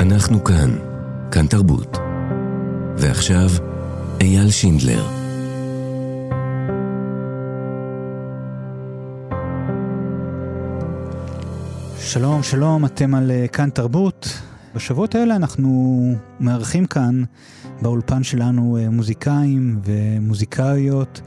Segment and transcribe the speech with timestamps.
[0.00, 0.70] אנחנו כאן,
[1.30, 1.98] כאן תרבות.
[2.98, 3.48] ועכשיו,
[4.20, 5.06] אייל שינדלר.
[11.98, 14.28] שלום, שלום, אתם על אה, כאן תרבות.
[14.74, 16.00] בשבועות האלה אנחנו
[16.40, 17.22] מארחים כאן
[17.82, 21.20] באולפן שלנו אה, מוזיקאים ומוזיקאיות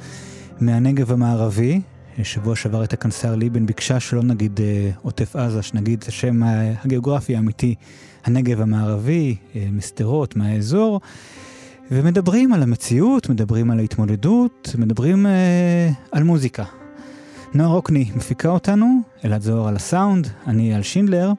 [0.61, 1.81] מהנגב המערבי.
[2.23, 6.41] שבוע שעבר הייתה כאן שר ליבן, ביקשה שלא נגיד אה, עוטף עזה, שנגיד את השם
[6.83, 7.75] הגיאוגרפי האמיתי,
[8.25, 9.35] הנגב המערבי,
[9.71, 11.01] משדרות, מהאזור.
[11.91, 16.63] ומדברים על המציאות, מדברים על ההתמודדות, מדברים אה, על מוזיקה.
[17.53, 21.31] נועה רוקני מפיקה אותנו, אלעד זוהר על הסאונד, אני אייל שינדלר,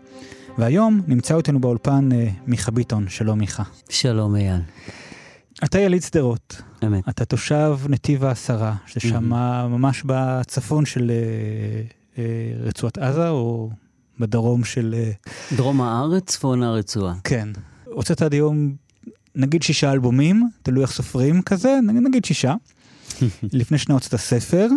[0.58, 3.08] והיום נמצא אותנו באולפן אה, מיכה ביטון.
[3.08, 3.62] שלום מיכה.
[3.88, 4.60] שלום אייל.
[5.64, 6.62] אתה יליד שדרות.
[6.86, 7.08] אמת.
[7.08, 9.66] אתה תושב נתיב העשרה, ששם mm-hmm.
[9.68, 11.82] ממש בצפון של אה,
[12.18, 13.70] אה, רצועת עזה, או
[14.18, 14.94] בדרום של...
[14.98, 15.10] אה...
[15.56, 17.14] דרום הארץ, צפון הרצועה.
[17.24, 17.48] כן.
[17.84, 18.74] הוצאת עד היום
[19.34, 22.54] נגיד שישה אלבומים, תלוי איך סופרים כזה, נגיד, נגיד שישה.
[23.42, 24.68] לפני שנה הוצאת ספר,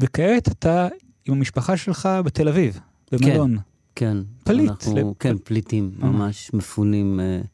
[0.00, 0.88] וכעת אתה
[1.26, 2.80] עם המשפחה שלך בתל אביב,
[3.12, 3.56] במלון.
[3.56, 3.62] כן,
[3.94, 4.16] כן.
[4.44, 4.70] פליט.
[4.70, 5.04] אנחנו, לפ...
[5.20, 7.46] כן, פליטים, ממש מפונים uh,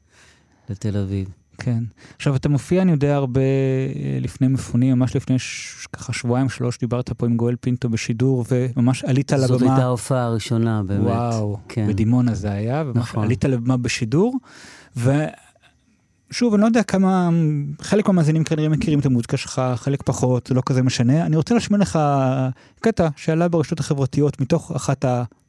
[0.70, 1.28] לתל אביב.
[1.58, 1.84] כן.
[2.16, 5.86] עכשיו, אתה מופיע, אני יודע, הרבה אה, לפני מפונים, ממש לפני ש...
[5.92, 9.46] ככה שבועיים, שלוש, דיברת פה עם גואל פינטו בשידור, וממש עלית לבמה.
[9.46, 11.06] זאת הייתה ההופעה הראשונה, באמת.
[11.06, 11.88] וואו, כן.
[11.88, 13.24] בדימונה זה היה, וממש נכון.
[13.24, 14.36] עלית לבמה בשידור,
[14.96, 15.12] ו...
[16.30, 17.30] שוב, אני לא יודע כמה,
[17.80, 21.26] חלק מהמאזינים כנראה מכירים את המוזיקה שלך, חלק פחות, זה לא כזה משנה.
[21.26, 21.98] אני רוצה להשמיע לך
[22.80, 25.04] קטע שעלה ברשתות החברתיות מתוך אחת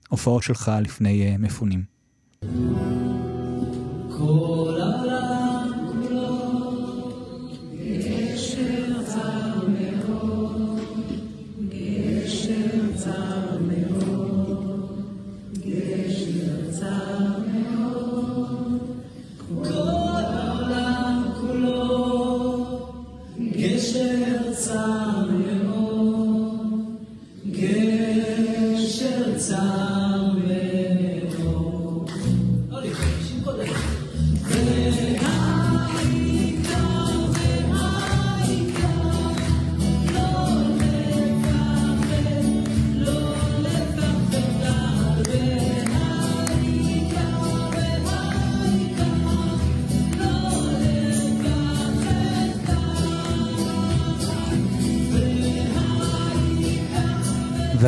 [0.09, 1.83] ההופעות שלך לפני uh, מפונים.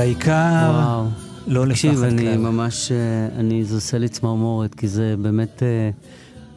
[0.06, 1.06] והעיקר וואו.
[1.48, 1.92] לא לפחד כלל.
[1.92, 5.90] תקשיב, אני ממש, אה, אני, זה עושה לי צמרמורת, כי זה באמת, אה,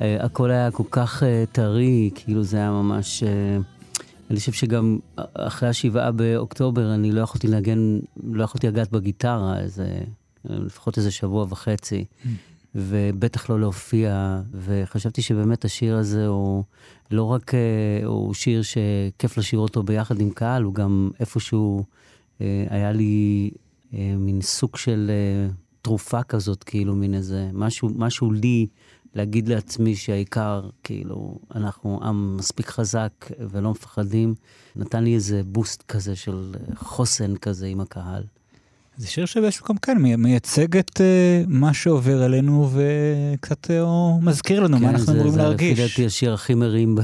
[0.01, 1.23] אה, הכל היה כל כך
[1.53, 3.25] טרי, כאילו זה היה ממש...
[4.31, 4.99] אני חושב שגם
[5.35, 7.99] אחרי השבעה באוקטובר אני לא יכולתי לנגן,
[8.33, 9.99] לא יכולתי לגעת בגיטרה איזה,
[10.45, 12.29] לפחות איזה שבוע וחצי, mm.
[12.75, 16.65] ובטח לא להופיע, וחשבתי שבאמת השיר הזה הוא
[17.11, 17.53] לא רק,
[18.05, 21.85] הוא שיר שכיף לשיר אותו ביחד עם קהל, הוא גם איפשהו...
[22.41, 23.51] אה, היה לי
[23.95, 25.51] אה, מין סוג של אה,
[25.83, 28.67] תרופה כזאת, כאילו מין איזה, משהו, משהו לי
[29.15, 33.13] להגיד לעצמי שהעיקר, כאילו, אנחנו עם מספיק חזק
[33.51, 34.35] ולא מפחדים,
[34.77, 38.25] נתן לי איזה בוסט כזה של חוסן כזה עם הקהל.
[38.99, 41.01] זה שיר שבאיזשהו מקום כן מייצג את uh,
[41.49, 43.71] מה שעובר עלינו וקצת uh,
[44.23, 45.71] מזכיר לנו כן, מה אנחנו אמורים להרגיש.
[45.71, 46.99] כן, זה לפי דעתי השיר הכי מרים,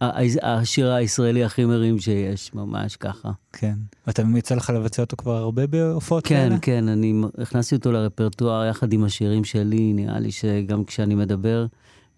[0.42, 3.30] השיר הישראלי הכי מרים שיש, ממש ככה.
[3.52, 3.74] כן,
[4.06, 6.58] ואתה יצא לך לבצע אותו כבר הרבה בהופעות כן, כאלה?
[6.58, 11.66] כן, כן, אני הכנסתי אותו לרפרטואר יחד עם השירים שלי, נראה לי שגם כשאני מדבר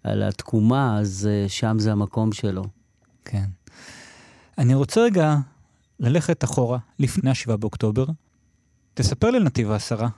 [0.03, 2.63] על התקומה, אז uh, שם זה המקום שלו.
[3.25, 3.45] כן.
[4.57, 5.35] אני רוצה רגע
[5.99, 8.05] ללכת אחורה, לפני ה-7 באוקטובר,
[8.93, 10.09] תספר לי על נתיב העשרה.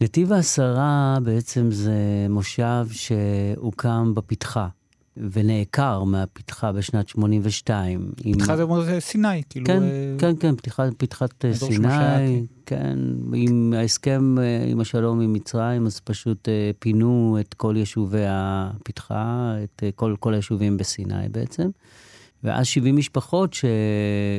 [0.00, 4.68] נתיב העשרה בעצם זה מושב שהוקם בפתחה.
[5.16, 8.12] ונעקר מהפתחה בשנת 82.
[8.32, 9.66] פתחה זה אומר סיני, כאילו...
[9.66, 10.14] כן, אה...
[10.18, 12.98] כן, כן, פתיחת, פתחת אה, סיני, כן,
[13.34, 19.82] עם ההסכם אה, עם השלום עם מצרים, אז פשוט פינו את כל יישובי הפתחה, את
[19.94, 21.70] כל, כל היישובים בסיני בעצם.
[22.44, 23.64] ואז 70 משפחות ש...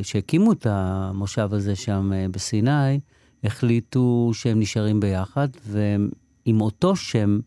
[0.03, 3.00] שהקימו את המושב הזה שם בסיני,
[3.44, 7.40] החליטו שהם נשארים ביחד, ועם אותו שם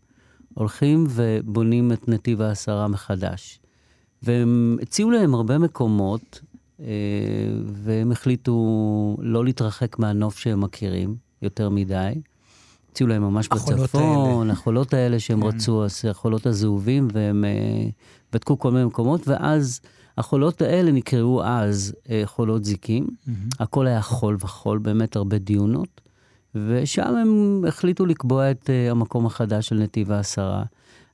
[0.53, 3.59] הולכים ובונים את נתיב העשרה מחדש.
[4.23, 6.41] והם הציעו להם הרבה מקומות,
[6.79, 6.85] אה,
[7.65, 12.13] והם החליטו לא להתרחק מהנוף שהם מכירים יותר מדי.
[12.91, 15.47] הציעו להם ממש בצפון, החולות האלה שהם כן.
[15.47, 17.91] רצו, החולות הזהובים, והם uh,
[18.33, 19.81] בדקו כל מיני מקומות, ואז
[20.17, 23.07] החולות האלה נקראו אז uh, חולות זיקים.
[23.07, 23.31] Mm-hmm.
[23.59, 26.01] הכל היה חול וחול, באמת הרבה דיונות.
[26.55, 30.63] ושם הם החליטו לקבוע את uh, המקום החדש של נתיב העשרה.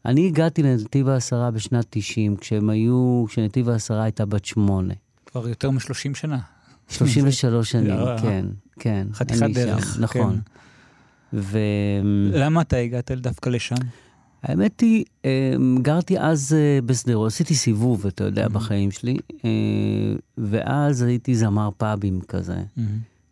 [0.06, 4.94] אני הגעתי לנתיב העשרה בשנת 90, כשהם היו, כשנתיב העשרה הייתה בת שמונה.
[5.26, 6.40] כבר יותר מ-30 שנה.
[6.90, 8.46] 33 שנים, כן,
[8.80, 9.08] כן.
[9.14, 9.96] חתיכת דרך.
[9.96, 10.36] שם, נכון.
[10.36, 10.40] כן.
[11.34, 11.58] ו...
[12.34, 13.76] למה אתה הגעת דווקא לשם?
[14.44, 18.50] האמת היא, אמ, גרתי אז אה, בשדרות, עשיתי סיבוב, אתה יודע, mm-hmm.
[18.50, 19.50] בחיים שלי, אה,
[20.38, 22.56] ואז הייתי זמר פאבים כזה.
[22.56, 22.82] Mm-hmm.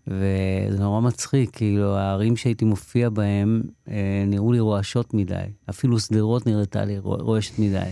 [0.08, 5.44] וזה נורא מצחיק, כאילו, הערים שהייתי מופיע בהם אה, נראו לי רועשות מדי.
[5.70, 7.90] אפילו שדרות נראתה לי רועשת מדי.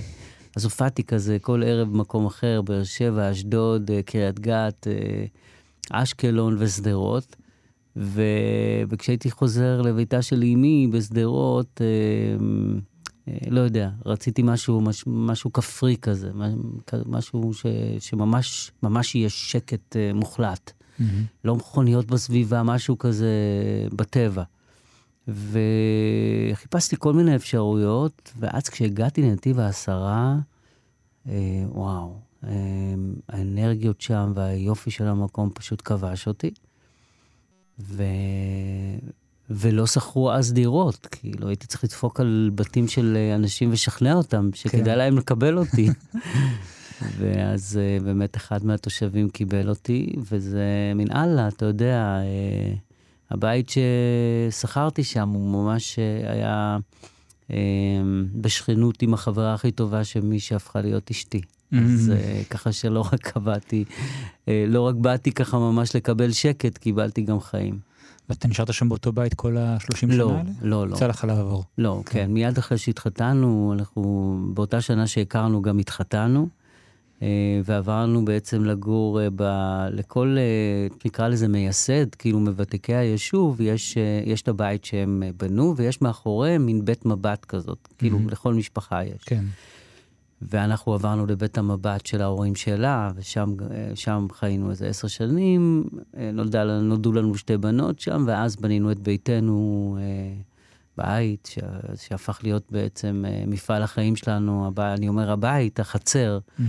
[0.56, 4.88] אז הופעתי כזה כל ערב במקום אחר, באר שבע, אשדוד, קריית גת,
[5.92, 7.36] אשקלון ושדרות.
[7.96, 8.22] ו...
[8.90, 12.46] וכשהייתי חוזר לביתה של אמי בשדרות, אה,
[13.50, 16.32] לא יודע, רציתי משהו, מש, משהו כפרי כזה,
[17.06, 17.66] משהו ש,
[18.00, 20.72] שממש ממש יהיה שקט uh, מוחלט.
[20.72, 21.04] Mm-hmm.
[21.44, 23.28] לא מכוניות בסביבה, משהו כזה
[23.94, 24.44] בטבע.
[25.28, 30.36] וחיפשתי כל מיני אפשרויות, ואז כשהגעתי לנתיב העשרה,
[31.28, 32.50] אה, וואו, אה,
[33.30, 36.52] האנרגיות שם והיופי של המקום פשוט כבש אותי.
[37.80, 38.04] ו...
[39.50, 44.50] ולא שכרו אז דירות, כאילו הייתי צריך לדפוק על בתים של אה, אנשים ושכנע אותם
[44.54, 44.98] שכדאי כן.
[44.98, 45.90] להם לקבל אותי.
[47.18, 53.72] ואז uh, באמת אחד מהתושבים קיבל אותי, וזה מן אללה, אתה יודע, uh, הבית
[54.50, 56.78] ששכרתי שם הוא ממש היה
[57.48, 57.52] uh,
[58.36, 61.42] בשכנות עם החברה הכי טובה של מי שהפכה להיות אשתי.
[61.42, 61.78] Mm-hmm.
[61.78, 62.14] אז
[62.50, 63.86] ככה שלא רק קבעתי,
[64.48, 67.89] לא רק באתי ככה ממש לקבל שקט, קיבלתי גם חיים.
[68.30, 70.50] ואתה נשארת שם באותו בית כל השלושים לא, שנה האלה?
[70.62, 70.96] לא, לא.
[70.96, 71.64] יצא לך לעבור.
[71.78, 72.12] לא, כן.
[72.12, 72.32] כן.
[72.32, 76.48] מיד אחרי שהתחתנו, אנחנו, באותה שנה שהכרנו גם התחתנו,
[77.22, 77.28] אה,
[77.66, 79.44] ועברנו בעצם לגור ב,
[79.92, 85.74] לכל, אה, נקרא לזה מייסד, כאילו מוותיקי היישוב, יש, אה, יש את הבית שהם בנו,
[85.78, 88.32] ויש מאחוריהם מין בית מבט כזאת, כאילו mm-hmm.
[88.32, 89.24] לכל משפחה יש.
[89.26, 89.44] כן.
[90.42, 95.84] ואנחנו עברנו לבית המבט של ההורים שלה, ושם חיינו איזה עשר שנים.
[96.18, 100.42] אה, נולדה, נולדו לנו שתי בנות שם, ואז בנינו את ביתנו אה,
[100.98, 101.60] בית, ש,
[101.96, 106.64] שהפך להיות בעצם אה, מפעל החיים שלנו, הבא, אני אומר הבית, החצר, mm-hmm.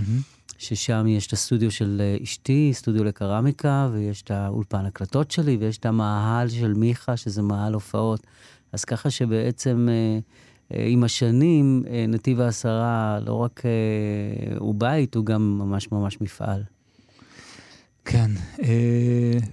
[0.57, 5.85] ששם יש את הסטודיו של אשתי, סטודיו לקרמיקה, ויש את האולפן הקלטות שלי, ויש את
[5.85, 8.27] המאהל של מיכה, שזה מאהל הופעות.
[8.71, 9.87] אז ככה שבעצם...
[9.89, 10.19] אה, אה,
[10.73, 16.63] עם השנים, אה, נתיב העשרה לא רק אה, הוא בית, הוא גם ממש ממש מפעל.
[18.05, 18.31] כן,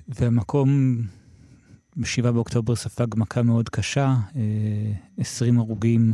[0.08, 0.98] והמקום
[1.96, 4.16] ב-7 באוקטובר ספג מכה מאוד קשה,
[5.18, 6.12] 20 הרוגים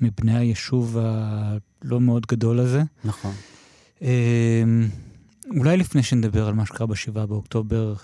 [0.00, 2.82] מבני היישוב הלא מאוד גדול הזה.
[3.04, 3.32] נכון.
[5.56, 7.94] אולי לפני שנדבר על מה שקרה ב-7 באוקטובר,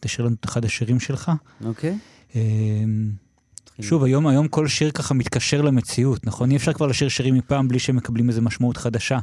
[0.00, 1.32] תשאיר לנו את אחד השירים שלך.
[1.64, 1.98] אוקיי.
[2.32, 2.34] Okay.
[3.80, 6.50] שוב, היום, היום כל שיר ככה מתקשר למציאות, נכון?
[6.50, 9.18] אי אפשר כבר לשיר שירים מפעם בלי שהם מקבלים איזו משמעות חדשה.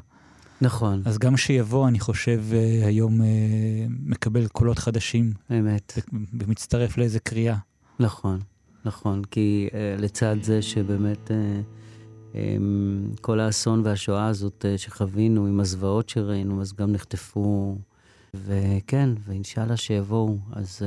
[0.62, 1.02] נכון.
[1.06, 3.28] אז גם שיבוא, אני חושב, אה, היום אה,
[3.90, 5.34] מקבל קולות חדשים.
[5.52, 6.00] אמת.
[6.40, 7.58] ומצטרף לאיזה קריאה.
[8.00, 8.40] נכון,
[8.86, 11.32] נכון, כי אה, לצד זה שבאמת
[13.22, 17.78] כל האסון והשואה הזאת שחווינו, עם הזוועות שראינו, אז גם נחטפו,
[18.34, 20.82] וכן, ואינשאללה שיבואו, אז,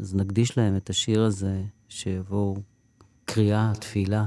[0.00, 2.56] אז נקדיש להם את השיר הזה, שיבואו
[3.34, 4.24] קריאה, תפילה.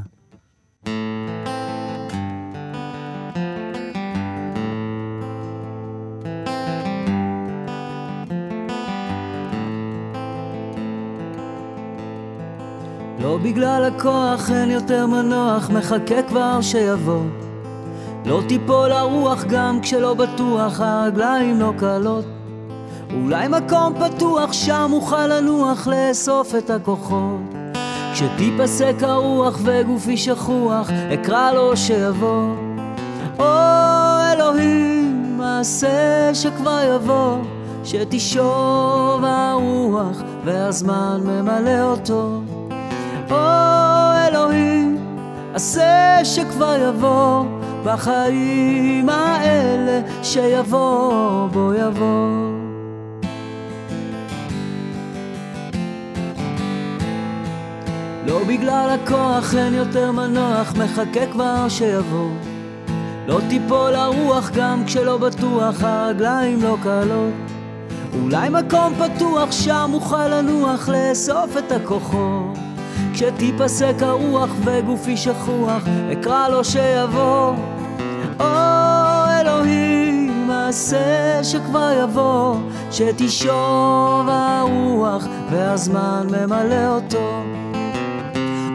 [13.19, 17.23] לא בגלל הכוח אין יותר מנוח, מחכה כבר שיבוא.
[18.25, 22.25] לא תיפול הרוח גם כשלא בטוח, הרגליים לא קלות.
[23.13, 27.53] אולי מקום פתוח שם אוכל לנוח, לאסוף את הכוחות.
[28.13, 32.47] כשתיפסק הרוח וגופי שכוח, אקרא לו שיבוא.
[33.39, 33.45] או
[34.33, 37.37] אלוהים, מעשה שכבר יבוא,
[37.83, 42.41] שתשוב הרוח והזמן ממלא אותו.
[43.31, 43.37] או
[44.27, 44.97] אלוהים,
[45.53, 47.45] עשה שכבר יבוא,
[47.83, 52.62] בחיים האלה שיבוא בו יבוא.
[58.27, 62.30] לא בגלל הכוח אין יותר מנוח, מחכה כבר שיבוא.
[63.27, 67.33] לא תיפול הרוח גם כשלא בטוח, הרגליים לא קלות.
[68.21, 72.57] אולי מקום פתוח שם אוכל לנוח, לאסוף את הכוחות.
[73.13, 77.53] כשתיפסק הרוח וגופי שכוח, אקרא לו שיבוא.
[78.39, 78.45] או
[79.42, 82.56] אלוהים, מעשה שכבר יבוא,
[82.92, 87.44] שתשוב הרוח והזמן ממלא אותו.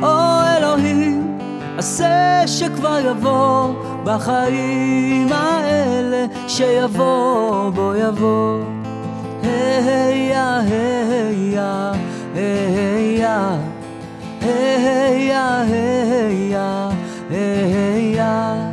[0.02, 1.38] או אלוהים,
[1.78, 3.73] עשה שכבר יבוא
[4.05, 8.78] בחיים האלה, שיבוא בוא יבוא.
[9.43, 11.93] יא היי יא
[14.40, 15.28] היי
[16.50, 16.88] יא
[17.31, 18.68] היי יא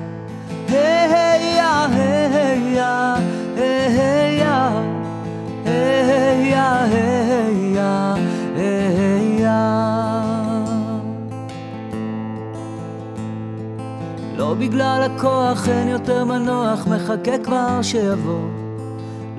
[14.60, 18.50] בגלל הכוח אין יותר מנוח, מחכה כבר שיבוא.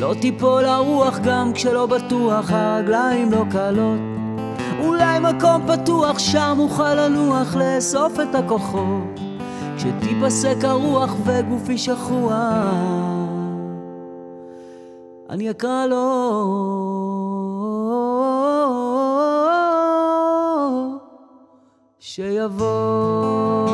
[0.01, 4.01] לא תיפול הרוח גם כשלא בטוח, הרגליים לא קלות.
[4.81, 9.21] אולי מקום פתוח, שם אוכל לנוח, לאסוף את הכוחות.
[9.77, 12.33] כשתיפסק הרוח וגופי שכוח,
[15.31, 15.97] אני אקרא לו.
[22.01, 23.67] שיבוא.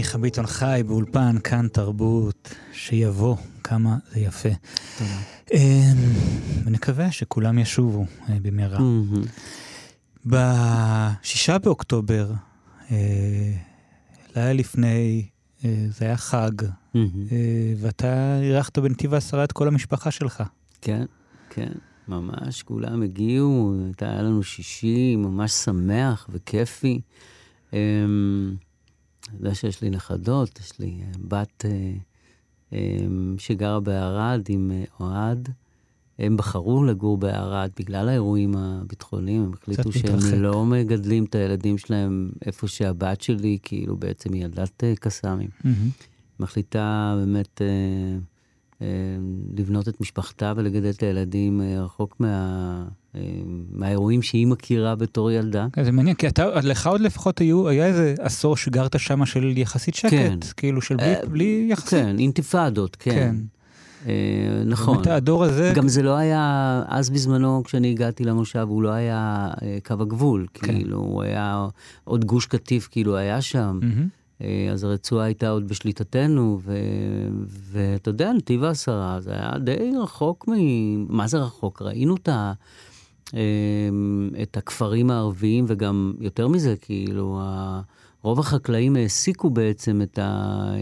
[0.00, 4.48] מיכה ביטון חי באולפן, כאן תרבות, שיבוא, כמה זה יפה.
[4.98, 5.10] תודה.
[5.52, 5.96] אמ,
[6.64, 8.78] ונקווה שכולם ישובו אה, במהרה.
[10.26, 12.32] בשישה באוקטובר,
[12.90, 13.52] אה,
[14.36, 15.28] לילה לפני,
[15.64, 16.50] אה, זה היה חג,
[17.76, 20.42] ואתה אירחת בנתיב העשרה את כל המשפחה שלך.
[20.80, 21.04] כן,
[21.50, 21.72] כן,
[22.08, 27.00] ממש, כולם הגיעו, היה לנו שישי ממש שמח וכיפי.
[29.30, 31.92] אני יודע שיש לי נכדות, יש לי אה, בת אה,
[32.72, 35.48] אמ, שגרה בערד עם אה, אוהד.
[36.18, 40.20] הם בחרו לגור בערד בגלל האירועים הביטחוניים, הם החליטו מתרחק.
[40.20, 45.48] שהם לא מגדלים את הילדים שלהם איפה שהבת שלי, כאילו בעצם היא ילדת אה, קסאמים.
[45.64, 45.90] מהמם.
[46.40, 48.18] מחליטה באמת אה,
[48.82, 48.86] אה,
[49.56, 52.84] לבנות את משפחתה ולגדל את הילדים אה, רחוק מה, אה,
[53.72, 55.66] מהאירועים שהיא מכירה בתור ילדה.
[55.72, 59.52] כן, זה מעניין, כי אתה, לך עוד לפחות היו, היה איזה עשור שגרת שם של
[59.56, 60.38] יחסית שקט, כן.
[60.56, 61.88] כאילו של בלי, אה, בלי יחסית.
[61.90, 63.10] כן, אינתיפאדות, כן.
[63.10, 63.36] כן.
[64.06, 64.96] אה, נכון.
[64.96, 69.48] באמת הדור הזה, גם זה לא היה, אז בזמנו, כשאני הגעתי למושב, הוא לא היה
[69.62, 70.46] אה, קו הגבול.
[70.54, 70.66] כן.
[70.66, 71.66] כאילו, הוא היה,
[72.04, 73.80] עוד גוש קטיף כאילו היה שם.
[74.42, 76.76] אה, אז הרצועה הייתה עוד בשליטתנו, ו...
[77.46, 80.52] ואתה יודע, נתיב העשרה, זה היה די רחוק מ...
[81.16, 81.82] מה זה רחוק?
[81.82, 82.52] ראינו את, ה...
[83.34, 83.40] אה,
[84.42, 87.40] את הכפרים הערביים, וגם יותר מזה, כאילו.
[88.22, 90.72] רוב החקלאים העסיקו בעצם את, ה...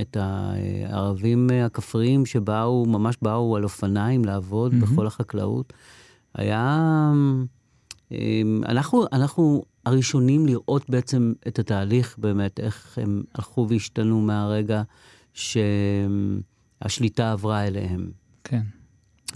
[0.00, 4.86] את הערבים הכפריים שבאו, ממש באו על אופניים לעבוד מהמם.
[4.86, 5.72] בכל החקלאות.
[6.34, 7.12] היה...
[8.12, 14.82] אמ, אנחנו, אנחנו הראשונים לראות בעצם את התהליך, באמת, איך הם הלכו והשתנו מהרגע
[15.32, 18.10] שהשליטה עברה אליהם.
[18.44, 18.62] כן.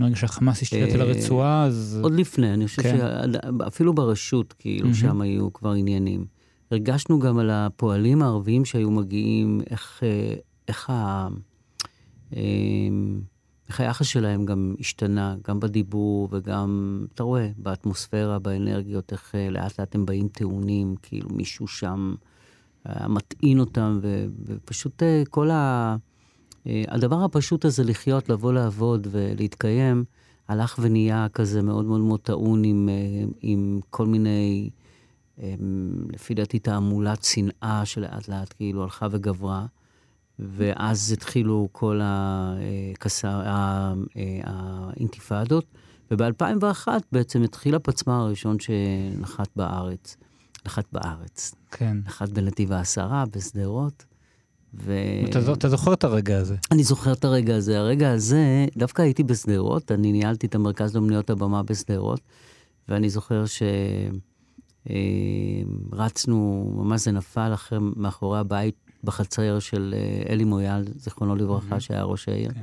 [0.00, 2.00] ברגע שהחמאס השתלט על אה, הרצועה, אז...
[2.02, 2.98] עוד לפני, אני חושב כן.
[3.32, 4.94] שאפילו ברשות, כאילו.
[4.94, 6.26] שם היו כבר עניינים.
[6.70, 10.34] הרגשנו גם על הפועלים הערביים שהיו מגיעים, איך, אה,
[10.68, 11.28] איך, ה,
[12.36, 12.40] אה,
[13.68, 19.94] איך היחס שלהם גם השתנה, גם בדיבור וגם, אתה רואה, באטמוספירה, באנרגיות, איך לאט לאט
[19.94, 22.14] הם באים טעונים, כאילו מישהו שם
[23.08, 24.00] מטעין אותם,
[24.46, 25.96] ופשוט כל ה...
[26.66, 30.04] אה, הדבר הפשוט הזה, לחיות, לבוא לעבוד ולהתקיים,
[30.48, 34.70] הלך ונהיה כזה מאוד מאוד מאוד טעון עם, אה, עם כל מיני,
[35.42, 35.54] אה,
[36.12, 39.66] לפי דעתי, תעמולת שנאה שלאט לאט כאילו הלכה וגברה.
[40.38, 45.64] ואז התחילו כל הכסה- ה- אה, האינתיפאדות,
[46.10, 50.16] וב-2001 בעצם התחיל הפצמ"ר הראשון שנחת בארץ.
[50.66, 51.54] נחת בארץ.
[51.70, 51.96] כן.
[52.06, 54.04] נחת בנתיב העשרה, בשדרות.
[54.74, 54.92] ו...
[55.30, 56.56] אתה זו- אתה זוכר את הרגע הזה.
[56.72, 57.78] אני זוכר את הרגע הזה.
[57.78, 62.20] הרגע הזה, דווקא הייתי בשדרות, אני ניהלתי את המרכז לאומניות הבמה בשדרות,
[62.88, 63.44] ואני זוכר
[65.92, 72.02] שרצנו, ממש זה נפל אחרי, מאחורי הבית בחצר של אה, אלי מויאל, זיכרונו לברכה, שהיה
[72.02, 72.50] ראש העיר.
[72.52, 72.60] כן.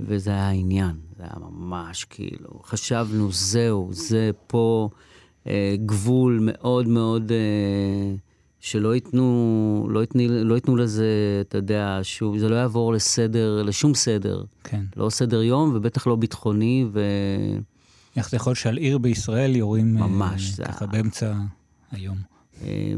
[0.00, 4.88] וזה היה העניין, זה היה ממש כאילו, חשבנו, זהו, זה פה
[5.46, 8.14] אה, גבול מאוד מאוד, אה,
[8.62, 11.06] שלא ייתנו, לא ייתנו, לא ייתנו לזה,
[11.40, 14.44] אתה יודע, שוב, זה לא יעבור לסדר, לשום סדר.
[14.64, 14.84] כן.
[14.96, 17.00] לא סדר יום ובטח לא ביטחוני, ו...
[18.16, 21.34] איך זה יכול שעל עיר בישראל יורים אה, ממש, זה ככה באמצע
[21.90, 22.16] היום.
[22.62, 22.92] אה,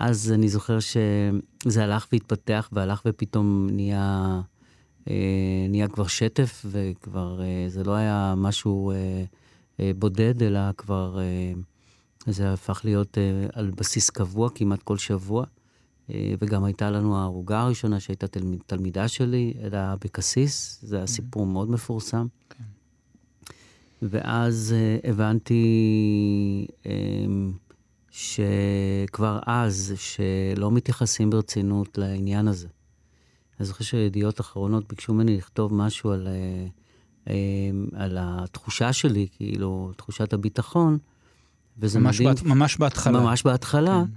[0.00, 4.40] ואז אני זוכר שזה הלך והתפתח, והלך ופתאום נהיה,
[5.10, 9.24] אה, נהיה כבר שטף, וכבר אה, זה לא היה משהו אה,
[9.80, 11.52] אה, בודד, אלא כבר אה,
[12.26, 15.44] זה הפך להיות אה, על בסיס קבוע כמעט כל שבוע.
[16.10, 21.46] אה, וגם הייתה לנו ההרוגה הראשונה שהייתה תלמיד, תלמידה שלי, אלא אבקסיס, זה היה סיפור
[21.46, 22.26] מאוד מפורסם.
[22.50, 22.64] כן.
[24.02, 26.88] ואז uh, הבנתי um,
[28.10, 32.68] שכבר אז, שלא מתייחסים ברצינות לעניין הזה.
[33.60, 36.28] אני זוכר שידיעות אחרונות ביקשו ממני לכתוב משהו על,
[37.26, 37.30] um,
[37.92, 40.98] על התחושה שלי, כאילו, תחושת הביטחון,
[41.80, 42.34] וזה ממש מדהים.
[42.34, 43.20] בת, ממש בהתחלה.
[43.20, 44.02] ממש בהתחלה.
[44.06, 44.12] כן.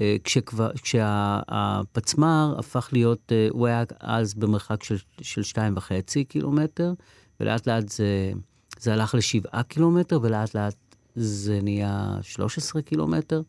[0.00, 6.92] אה, כשכבר, כשהפצמ"ר הפך להיות, אה, הוא היה אז במרחק של, של שתיים וחצי קילומטר,
[7.40, 8.32] ולאט לאט זה,
[8.80, 10.74] זה הלך לשבעה קילומטר, ולאט לאט
[11.14, 13.42] זה נהיה 13 קילומטר,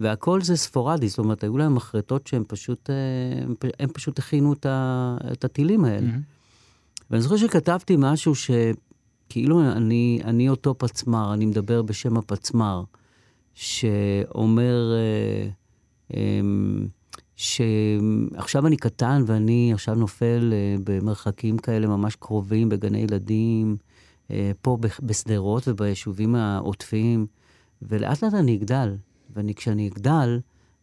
[0.00, 2.94] והכל זה ספורדי, זאת אומרת, היו להם מחרטות שהם פשוט, אה,
[3.42, 6.08] הם, הם פשוט הכינו את, ה, את הטילים האלה.
[6.08, 7.10] Mm-hmm.
[7.10, 12.82] ואני זוכר שכתבתי משהו שכאילו אני, אני אותו פצמ"ר, אני מדבר בשם הפצמ"ר,
[13.54, 14.92] שאומר...
[16.14, 16.86] אמ,
[17.36, 23.76] שעכשיו אני קטן ואני עכשיו נופל אה, במרחקים כאלה ממש קרובים, בגני ילדים,
[24.30, 27.26] אה, פה בשדרות וביישובים העוטפים,
[27.82, 28.96] ולאט לאט אני אגדל.
[29.36, 30.40] וכשאני אגדל,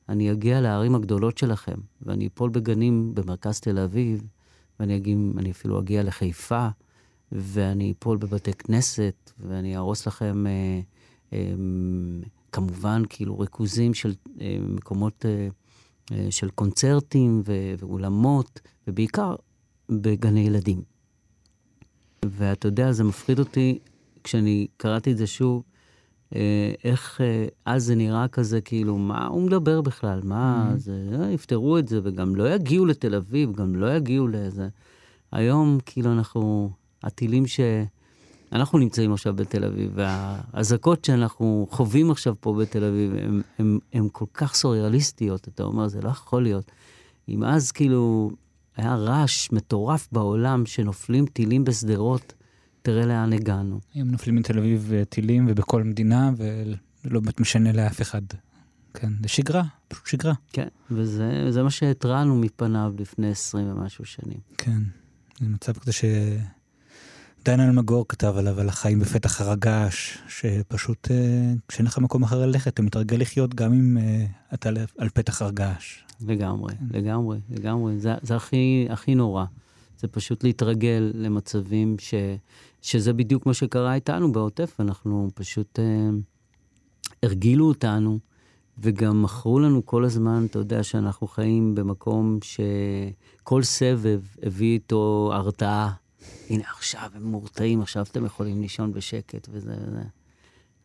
[0.09, 4.23] אני אגיע לערים הגדולות שלכם, ואני אפול בגנים במרכז תל אביב,
[4.79, 6.67] ואני אגיע, אני אפילו אגיע לחיפה,
[7.31, 10.79] ואני אפול בבתי כנסת, ואני אהרוס לכם אה,
[11.33, 11.53] אה,
[12.59, 15.47] כמובן, כאילו, ריכוזים של אה, מקומות אה,
[16.11, 19.35] אה, של קונצרטים ו- ואולמות, ובעיקר
[19.89, 20.81] בגני ילדים.
[22.25, 23.79] ואתה יודע, זה מפחיד אותי,
[24.23, 25.63] כשאני קראתי את זה שוב,
[26.35, 30.21] אה, איך אה, אז זה נראה כזה, כאילו, מה הוא מדבר בכלל?
[30.23, 30.77] מה mm-hmm.
[30.77, 34.67] זה, אה, יפתרו את זה, וגם לא יגיעו לתל אביב, גם לא יגיעו לזה.
[35.31, 36.71] היום, כאילו, אנחנו,
[37.03, 37.59] הטילים ש...
[38.51, 43.11] אנחנו נמצאים עכשיו בתל אביב, והאזעקות שאנחנו חווים עכשיו פה בתל אביב,
[43.93, 46.71] הן כל כך סוריאליסטיות, אתה אומר, זה לא יכול להיות.
[47.29, 48.31] אם אז כאילו
[48.77, 52.33] היה רעש מטורף בעולם שנופלים טילים בשדרות,
[52.81, 53.79] תראה לאן הגענו.
[53.93, 56.31] היום נופלים מתל אביב אה, טילים ובכל מדינה,
[57.05, 58.21] ולא משנה לאף אחד.
[58.93, 60.33] כן, זה שגרה, פשוט שגרה.
[60.53, 64.39] כן, וזה מה שהתרענו מפניו לפני 20 ומשהו שנים.
[64.57, 64.81] כן,
[65.39, 66.05] זה מצב כזה ש...
[67.45, 72.45] דן אלמגור כתב עליו, על החיים בפתח הר הגעש, שפשוט אה, כשאין לך מקום אחר
[72.45, 76.03] ללכת, אתה מתרגל לחיות גם אם אה, אתה על פתח הר געש.
[76.27, 76.97] לגמרי, כן.
[76.97, 77.99] לגמרי, לגמרי.
[77.99, 79.45] זה, זה הכי, הכי נורא.
[79.99, 82.13] זה פשוט להתרגל למצבים ש,
[82.81, 84.75] שזה בדיוק מה שקרה איתנו בעוטף.
[84.79, 85.79] אנחנו פשוט...
[85.79, 86.09] אה,
[87.23, 88.19] הרגילו אותנו,
[88.77, 95.91] וגם מכרו לנו כל הזמן, אתה יודע, שאנחנו חיים במקום שכל סבב הביא איתו הרתעה.
[96.49, 100.03] הנה עכשיו הם מורתעים, עכשיו אתם יכולים לישון בשקט וזה וזה.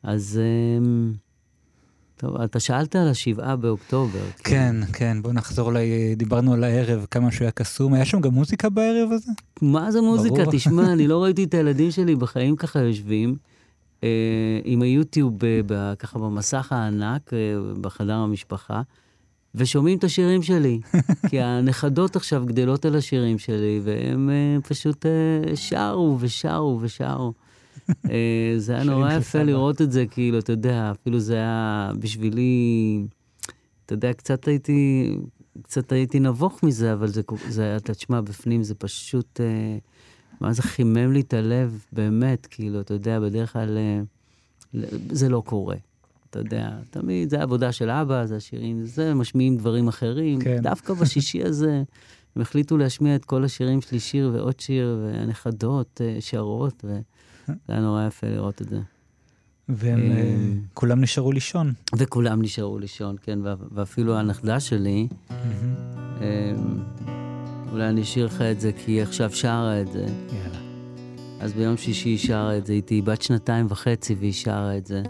[0.03, 0.41] אז
[0.79, 1.13] אמ,
[2.17, 4.25] טוב, אתה שאלת על השבעה באוקטובר.
[4.39, 5.77] כן, כן, כן, בוא נחזור ל...
[6.17, 7.95] דיברנו על הערב, כמה שהוא היה קסום.
[7.95, 9.33] היה שם גם מוזיקה בערב הזה?
[9.63, 10.35] מה זה מוזיקה?
[10.35, 10.53] ברור.
[10.53, 13.37] תשמע, אני לא ראיתי את הילדים שלי בחיים ככה יושבים.
[14.05, 14.09] אה,
[14.65, 15.35] עם היוטיוב
[15.67, 17.39] ב, ככה במסך הענק אה,
[17.81, 18.83] בחדר המשפחה.
[19.55, 20.81] ושומעים את השירים שלי.
[21.31, 27.33] כי הנכדות עכשיו גדלות על השירים שלי, והם uh, פשוט uh, שרו ושרו ושרו.
[27.89, 28.11] uh,
[28.57, 33.03] זה היה נורא יפה לראות את זה, כאילו, אתה יודע, אפילו זה היה בשבילי,
[33.87, 35.11] אתה יודע, קצת הייתי,
[35.63, 40.63] קצת הייתי נבוך מזה, אבל זה, זה אתה תשמע, בפנים זה פשוט, uh, מה זה
[40.63, 43.79] חימם לי את הלב, באמת, כאילו, אתה יודע, בדרך כלל
[44.73, 44.79] uh,
[45.11, 45.77] זה לא קורה.
[46.35, 50.41] אתה יודע, תמיד זה עבודה של אבא, זה השירים, זה, משמיעים דברים אחרים.
[50.41, 50.59] כן.
[50.63, 51.83] דווקא בשישי הזה,
[52.37, 57.01] הם החליטו להשמיע את כל השירים שלי, שיר ועוד שיר, והנכדות אה, שרות, וזה
[57.69, 58.81] היה נורא יפה לראות את זה.
[59.69, 60.37] והם אה, אה,
[60.75, 61.73] כולם נשארו לישון.
[61.97, 63.39] וכולם נשארו לישון, כן,
[63.73, 65.09] ואפילו הנכדה שלי,
[67.73, 70.07] אולי אני אשאיר לך את זה, כי היא עכשיו שרה את זה.
[70.33, 70.59] יאללה.
[71.41, 75.03] אז ביום שישי היא שרה את זה, היא בת שנתיים וחצי והיא שרה את זה.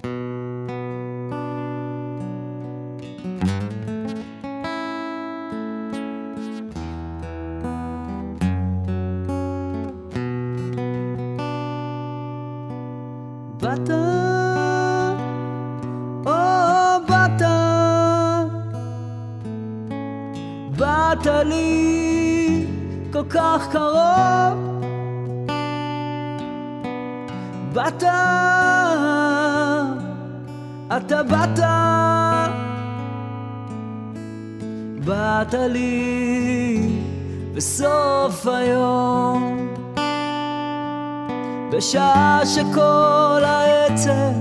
[42.55, 44.33] שכל העצב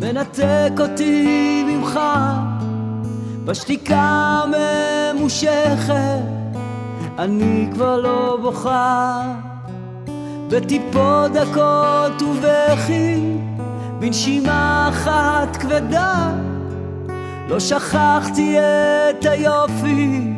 [0.00, 2.00] מנתק אותי ממך,
[3.44, 4.42] בשתיקה
[5.14, 6.22] ממושכת
[7.18, 9.22] אני כבר לא בוכה,
[10.48, 13.36] בטיפות דקות ובכי,
[13.98, 16.30] בנשימה אחת כבדה,
[17.48, 20.32] לא שכחתי את היופי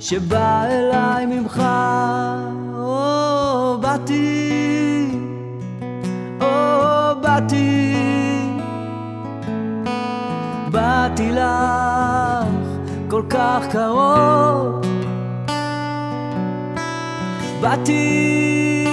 [0.00, 1.62] שבא אליי ממך.
[2.74, 4.87] או, באתי,
[6.40, 7.94] או, באתי,
[10.70, 12.44] באתי לך
[13.08, 14.80] כל כך קרוב.
[17.60, 18.86] באתי,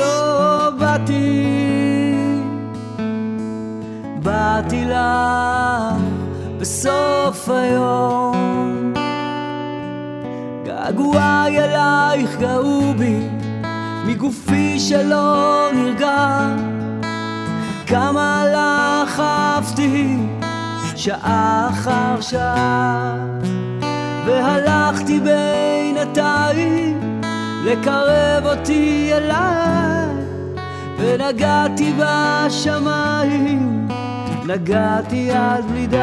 [0.00, 1.46] או, באתי,
[4.22, 5.94] באתי לך
[6.58, 8.92] בסוף היום.
[10.64, 13.28] געגועי אלייך גאו בי,
[14.08, 16.46] מגופי שלא נרגע.
[17.86, 18.38] כמה
[19.58, 20.16] אהבתי,
[20.96, 23.16] שעה אחר שעה.
[24.26, 27.20] והלכתי בינתיים
[27.64, 30.06] לקרב אותי אליי,
[30.98, 33.88] ונגעתי בשמיים,
[34.46, 35.96] נגעתי עד בלי די.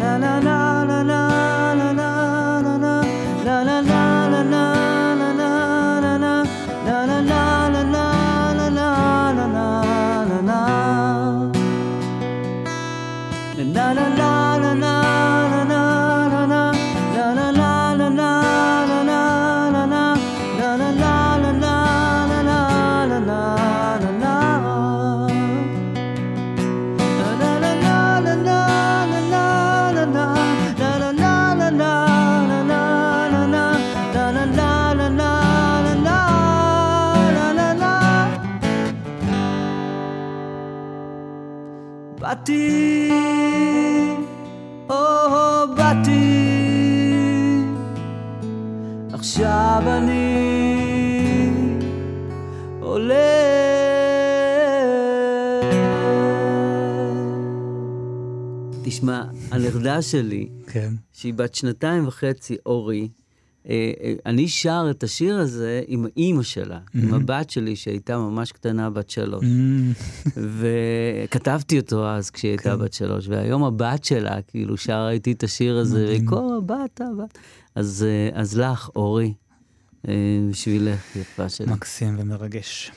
[0.00, 3.02] נה נה נה נה נה נה נה
[3.44, 3.80] נה נה
[42.26, 43.10] באתי,
[44.90, 44.96] או
[45.76, 46.46] באתי,
[49.12, 50.36] עכשיו אני
[52.80, 53.14] עולה.
[58.84, 60.94] תשמע, הנכדה שלי, כן.
[61.12, 63.08] שהיא בת שנתיים וחצי, אורי,
[64.26, 69.10] אני שר את השיר הזה עם אימא שלה, עם הבת שלי שהייתה ממש קטנה, בת
[69.10, 69.44] שלוש.
[69.44, 75.42] Mm, וכתבתי אותו אז כשהיא הייתה בת שלוש, והיום הבת שלה כאילו שרה איתי את
[75.42, 76.26] השיר הזה, מדהים.
[76.26, 77.38] וכל הבת, הבת.
[77.74, 79.34] אז, אה, אז לך, אורי,
[80.08, 80.14] אה,
[80.50, 81.72] בשבילך, יפה שלי.
[81.72, 82.92] מקסים ומרגש.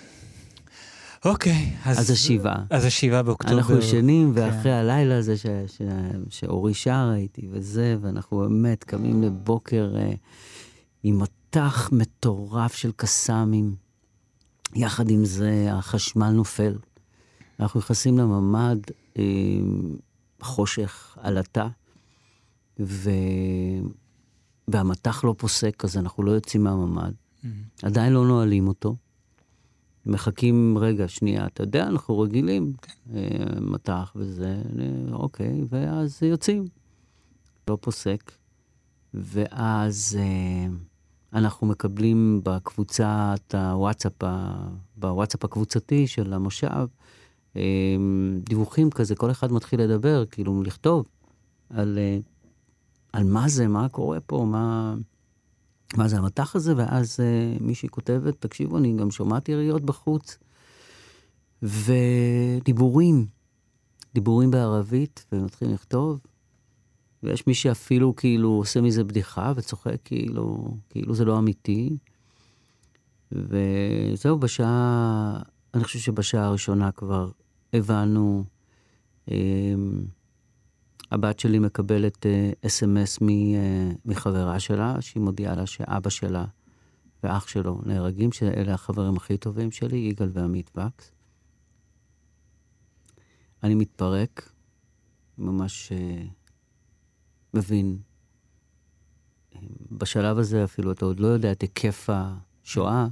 [1.25, 1.99] אוקיי, אז...
[1.99, 2.63] אז השבעה.
[2.69, 3.57] אז השבעה באוקטובר.
[3.57, 4.41] אנחנו ישנים, כן.
[4.41, 5.81] ואחרי הלילה הזה ש, ש,
[6.29, 10.13] שאורי שרה איתי וזה, ואנחנו באמת קמים לבוקר אה,
[11.03, 13.75] עם מטח מטורף של קסאמים.
[14.75, 16.77] יחד עם זה, החשמל נופל.
[17.59, 18.79] אנחנו נכנסים לממ"ד,
[19.17, 19.23] אה,
[20.41, 21.67] חושך, עלטה,
[22.79, 23.09] ו...
[24.67, 27.11] והמטח לא פוסק, אז אנחנו לא יוצאים מהממ"ד.
[27.43, 27.47] Mm.
[27.83, 28.95] עדיין לא נועלים אותו.
[30.05, 32.73] מחכים, רגע, שנייה, אתה יודע, אנחנו רגילים,
[33.13, 33.19] אה,
[33.61, 36.65] מטח וזה, אה, אוקיי, ואז יוצאים.
[37.67, 38.31] לא פוסק.
[39.13, 40.67] ואז אה,
[41.33, 44.13] אנחנו מקבלים בקבוצת הוואטסאפ,
[44.97, 46.87] בוואטסאפ הקבוצתי של המושב,
[47.55, 47.95] אה,
[48.43, 51.05] דיווחים כזה, כל אחד מתחיל לדבר, כאילו, לכתוב
[51.69, 52.17] על, אה,
[53.13, 54.95] על מה זה, מה קורה פה, מה...
[55.97, 60.37] מה זה המטח הזה, ואז uh, מישהי כותבת, תקשיבו, אני גם שומעת יריות בחוץ.
[61.61, 63.25] ודיבורים,
[64.13, 66.19] דיבורים בערבית, ומתחילים לכתוב,
[67.23, 71.97] ויש מי שאפילו כאילו עושה מזה בדיחה וצוחק כאילו, כאילו זה לא אמיתי.
[73.31, 75.41] וזהו, בשעה,
[75.73, 77.29] אני חושב שבשעה הראשונה כבר
[77.73, 78.43] הבנו,
[79.29, 79.31] um,
[81.11, 82.25] הבת שלי מקבלת
[82.65, 83.19] אס.אם.אס
[84.05, 86.45] מחברה שלה, שהיא מודיעה לה שאבא שלה
[87.23, 91.11] ואח שלו נהרגים, שאלה החברים הכי טובים שלי, יגאל ועמית וקס.
[93.63, 94.51] אני מתפרק,
[95.37, 96.38] ממש uh,
[97.53, 97.97] מבין.
[99.91, 103.07] בשלב הזה אפילו אתה עוד לא יודע את היקף השואה,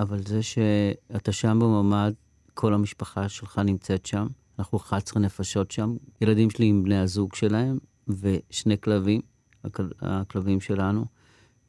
[0.00, 2.12] אבל זה שאתה שם בממ"ד,
[2.54, 4.26] כל המשפחה שלך נמצאת שם.
[4.58, 9.20] אנחנו 11 נפשות שם, ילדים שלי עם בני הזוג שלהם, ושני כלבים,
[9.64, 11.04] הכל- הכלבים שלנו,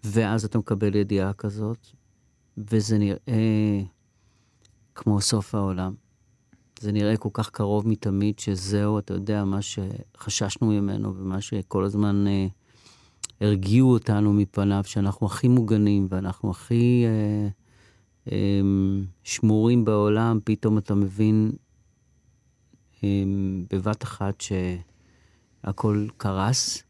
[0.04, 1.88] ואז אתה מקבל ידיעה כזאת,
[2.58, 3.82] וזה נראה
[4.95, 5.93] כמו סוף העולם.
[6.80, 12.28] זה נראה כל כך קרוב מתמיד, שזהו, אתה יודע, מה שחששנו ממנו, ומה שכל הזמן
[12.28, 12.48] אה,
[13.42, 17.48] הרגיעו אותנו מפניו, שאנחנו הכי מוגנים, ואנחנו הכי אה,
[18.32, 18.62] אה,
[19.24, 21.52] שמורים בעולם, פתאום אתה מבין
[23.04, 24.44] אמ, בבת אחת
[25.62, 26.84] שהכל קרס,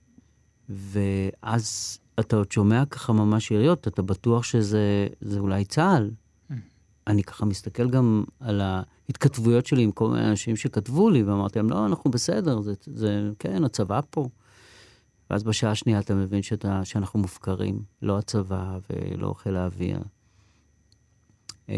[0.69, 6.11] ואז אתה עוד שומע ככה ממש יריות, אתה בטוח שזה אולי צה"ל.
[7.09, 11.69] אני ככה מסתכל גם על ההתכתבויות שלי עם כל מיני אנשים שכתבו לי, ואמרתי להם,
[11.69, 14.29] לא, אנחנו בסדר, זה, זה כן, הצבא פה.
[15.29, 19.99] ואז בשעה השנייה אתה מבין שאתה, שאנחנו מופקרים, לא הצבא ולא חיל האוויר.
[21.69, 21.75] אה,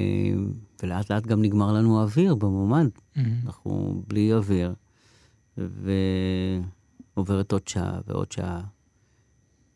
[0.84, 2.88] ולאט לאט גם נגמר לנו האוויר במומד.
[2.88, 3.20] Mm-hmm.
[3.46, 4.74] אנחנו בלי אוויר,
[7.18, 8.62] ועוברת עוד שעה ועוד שעה.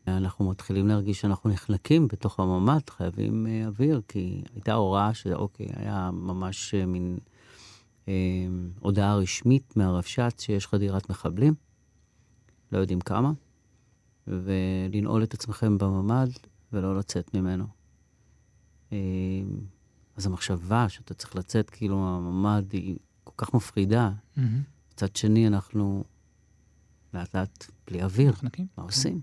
[0.07, 6.09] אנחנו מתחילים להרגיש שאנחנו נחנקים בתוך הממ"ד, חייבים uh, אוויר, כי הייתה הוראה שאוקיי, היה
[6.13, 7.17] ממש uh, מין
[8.05, 8.09] uh,
[8.79, 11.53] הודעה רשמית מהרבש"ץ שיש חדירת מחבלים,
[12.71, 13.31] לא יודעים כמה,
[14.27, 16.29] ולנעול את עצמכם בממ"ד
[16.73, 17.65] ולא לצאת ממנו.
[18.89, 18.93] Uh,
[20.15, 24.11] אז המחשבה שאתה צריך לצאת כאילו מהממ"ד היא כל כך מפחידה.
[24.11, 24.41] Mm-hmm.
[24.93, 26.03] מצד שני, אנחנו
[27.13, 28.67] לאט לאט בלי אוויר, נחנקים.
[28.77, 29.21] מה עושים?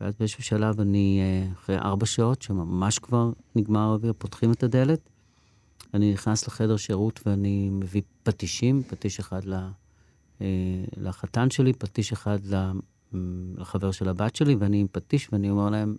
[0.00, 5.00] ואז באיזשהו שלב אני, אה, אחרי ארבע שעות, שממש כבר נגמר האוויר, פותחים את הדלת,
[5.94, 9.40] אני נכנס לחדר שירות ואני מביא פטישים, פטיש אחד
[10.40, 10.46] אה,
[10.96, 12.38] לחתן שלי, פטיש אחד
[13.56, 15.96] לחבר של הבת שלי, ואני עם פטיש, ואני אומר להם,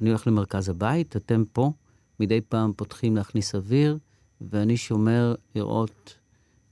[0.00, 1.72] אני הולך למרכז הבית, אתם פה,
[2.20, 3.98] מדי פעם פותחים להכניס אוויר,
[4.40, 6.18] ואני שומר לראות,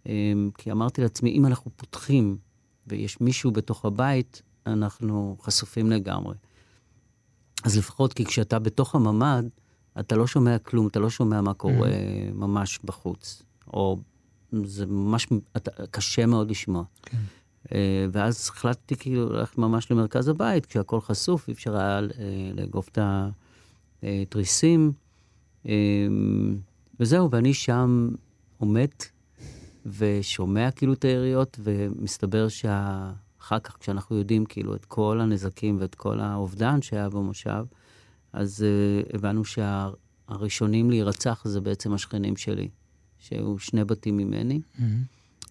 [0.07, 2.37] אה, כי אמרתי לעצמי, אם אנחנו פותחים
[2.87, 6.35] ויש מישהו בתוך הבית, אנחנו חשופים לגמרי.
[7.65, 9.45] אז לפחות כי כשאתה בתוך הממ"ד,
[10.01, 12.35] אתה לא שומע כלום, אתה לא שומע מה קורה mm.
[12.35, 13.43] ממש בחוץ.
[13.67, 13.99] או
[14.65, 16.85] זה ממש, אתה, קשה מאוד לשמוע.
[17.03, 17.19] כן.
[17.73, 22.05] אה, ואז החלטתי כאילו ללכת ממש למרכז הבית, כשהכול חשוף, אי אפשר היה אה,
[22.55, 22.99] לאגוף את
[24.03, 24.93] התריסים.
[25.69, 25.73] אה,
[27.01, 28.09] וזהו, ואני שם
[28.59, 28.89] עומד
[29.87, 33.13] ושומע כאילו את היריות, ומסתבר שה...
[33.45, 37.65] אחר כך, כשאנחנו יודעים כאילו את כל הנזקים ואת כל האובדן שהיה במושב,
[38.33, 42.69] אז uh, הבנו שהראשונים שה, להירצח זה בעצם השכנים שלי,
[43.19, 44.61] שהיו שני בתים ממני.
[44.61, 44.83] Mm-hmm.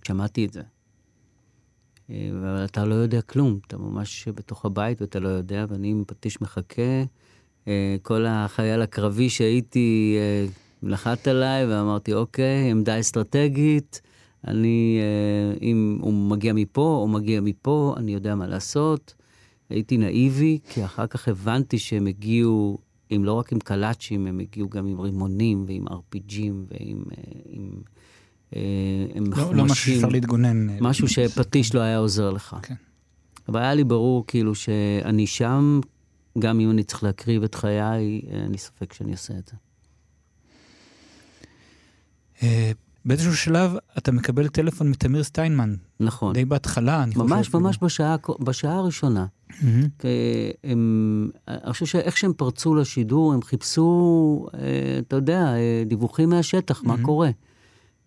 [0.07, 0.61] שמעתי את זה.
[0.61, 6.03] Uh, אבל אתה לא יודע כלום, אתה ממש בתוך הבית ואתה לא יודע, ואני עם
[6.07, 7.03] פטיש מחכה.
[7.65, 7.67] Uh,
[8.01, 10.17] כל החייל הקרבי שהייתי
[10.83, 14.01] לחת עליי ואמרתי, אוקיי, עמדה אסטרטגית.
[14.47, 19.13] אני, אה, אם הוא מגיע מפה או מגיע מפה, אני יודע מה לעשות.
[19.69, 22.77] הייתי נאיבי, כי אחר כך הבנתי שהם הגיעו,
[23.15, 27.03] אם לא רק עם קלאצ'ים, הם הגיעו גם עם רימונים ועם RPGים ועם...
[27.17, 27.71] אה, עם,
[28.55, 28.61] אה,
[29.15, 29.57] עם לא, חומשים.
[29.57, 30.67] לא משהו שאפשר להתגונן.
[30.81, 32.55] משהו שפטיש לא היה עוזר לך.
[32.61, 32.75] כן.
[33.47, 35.79] אבל היה לי ברור כאילו שאני שם,
[36.39, 39.55] גם אם אני צריך להקריב את חיי, אין לי ספק שאני אעשה את זה.
[43.05, 45.75] באיזשהו שלב אתה מקבל טלפון מתמיר סטיינמן.
[45.99, 46.33] נכון.
[46.33, 47.57] די בהתחלה, אני ממש, חושב.
[47.57, 49.25] ממש, ממש בשעה, בשעה הראשונה.
[49.49, 50.05] Mm-hmm.
[50.63, 56.81] הם, אני חושב שאיך שהם פרצו לשידור, הם חיפשו, אה, אתה יודע, אה, דיווחים מהשטח,
[56.81, 56.87] mm-hmm.
[56.87, 57.29] מה קורה.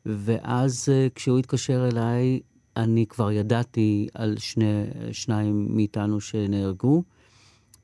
[0.06, 2.40] ואז אה, כשהוא התקשר אליי,
[2.76, 7.02] אני כבר ידעתי על שני, שניים מאיתנו שנהרגו,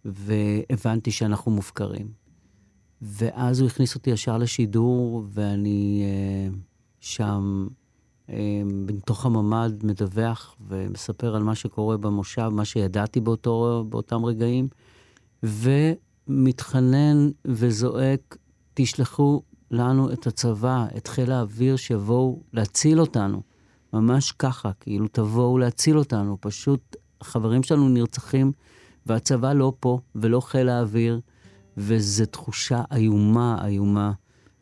[0.05, 2.09] והבנתי שאנחנו מופקרים.
[3.03, 6.05] ואז הוא הכניס אותי ישר לשידור, ואני...
[7.03, 7.67] שם
[8.87, 14.69] בתוך הממ"ד מדווח ומספר על מה שקורה במושב, מה שידעתי באותו, באותם רגעים,
[15.43, 18.37] ומתחנן וזועק,
[18.75, 23.43] תשלחו לנו את הצבא, את חיל האוויר, שיבואו להציל אותנו.
[23.93, 26.37] ממש ככה, כאילו, תבואו להציל אותנו.
[26.41, 28.53] פשוט החברים שלנו נרצחים,
[29.07, 31.21] והצבא לא פה, ולא חיל האוויר,
[31.77, 34.13] וזו תחושה איומה, איומה.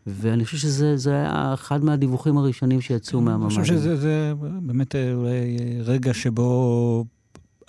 [0.07, 3.43] ואני חושב שזה היה אחד מהדיווחים הראשונים שיצאו מהממ"ד.
[3.43, 4.33] אני חושב שזה זה
[4.63, 7.05] באמת אה, אולי רגע שבו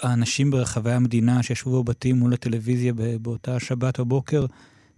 [0.01, 4.45] האנשים ברחבי המדינה שישבו בבתים מול הטלוויזיה באותה שבת בבוקר,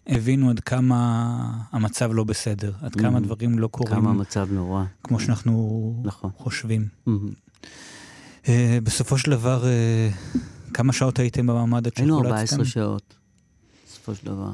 [0.07, 1.37] הבינו עד כמה
[1.71, 3.21] המצב לא בסדר, עד כמה mm-hmm.
[3.21, 3.95] דברים לא קורים.
[3.95, 4.83] כמה המצב נורא.
[5.03, 6.31] כמו שאנחנו נכון.
[6.37, 6.87] חושבים.
[8.43, 8.47] Uh,
[8.83, 10.37] בסופו של דבר, uh,
[10.73, 12.13] כמה שעות הייתם במעמד עד שחולצתם?
[12.13, 13.15] היינו 14 שעות,
[13.87, 14.51] בסופו של דבר.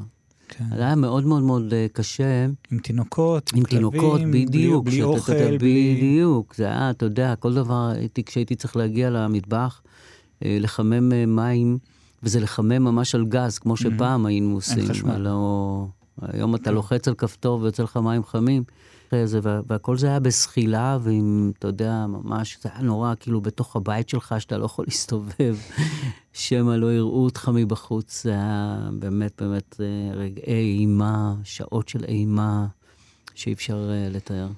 [0.50, 0.64] כן.
[0.76, 2.46] זה היה מאוד מאוד מאוד אה, קשה.
[2.70, 4.84] עם תינוקות, עם תינוקות, בדיוק.
[4.84, 5.94] בלי, בלי אוכל, בלי...
[5.96, 6.54] בדיוק.
[6.54, 9.82] זה היה, אתה יודע, כל דבר, הייתי, כשהייתי צריך להגיע למטבח,
[10.44, 11.78] אה, לחמם אה, מים,
[12.22, 14.78] וזה לחמם ממש על גז, כמו שפעם היינו עושים.
[14.78, 15.10] אין חשמל.
[15.10, 15.86] הלא,
[16.22, 18.62] היום אתה לוחץ על כפתור ויוצא לך מים חמים.
[19.16, 24.08] הזה, והכל זה היה בזחילה, ועם, אתה יודע, ממש, זה היה נורא, כאילו, בתוך הבית
[24.08, 25.56] שלך, שאתה לא יכול להסתובב,
[26.32, 28.22] שמא לא יראו אותך מבחוץ.
[28.24, 32.66] זה היה באמת באמת אה, רגעי אימה, שעות של אימה,
[33.34, 34.48] שאי אפשר uh, לתאר.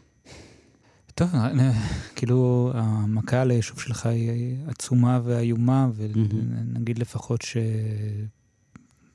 [1.14, 1.72] טוב, אה,
[2.16, 7.56] כאילו, המכה על היישוב שלך היא עצומה ואיומה, ונגיד לפחות ש...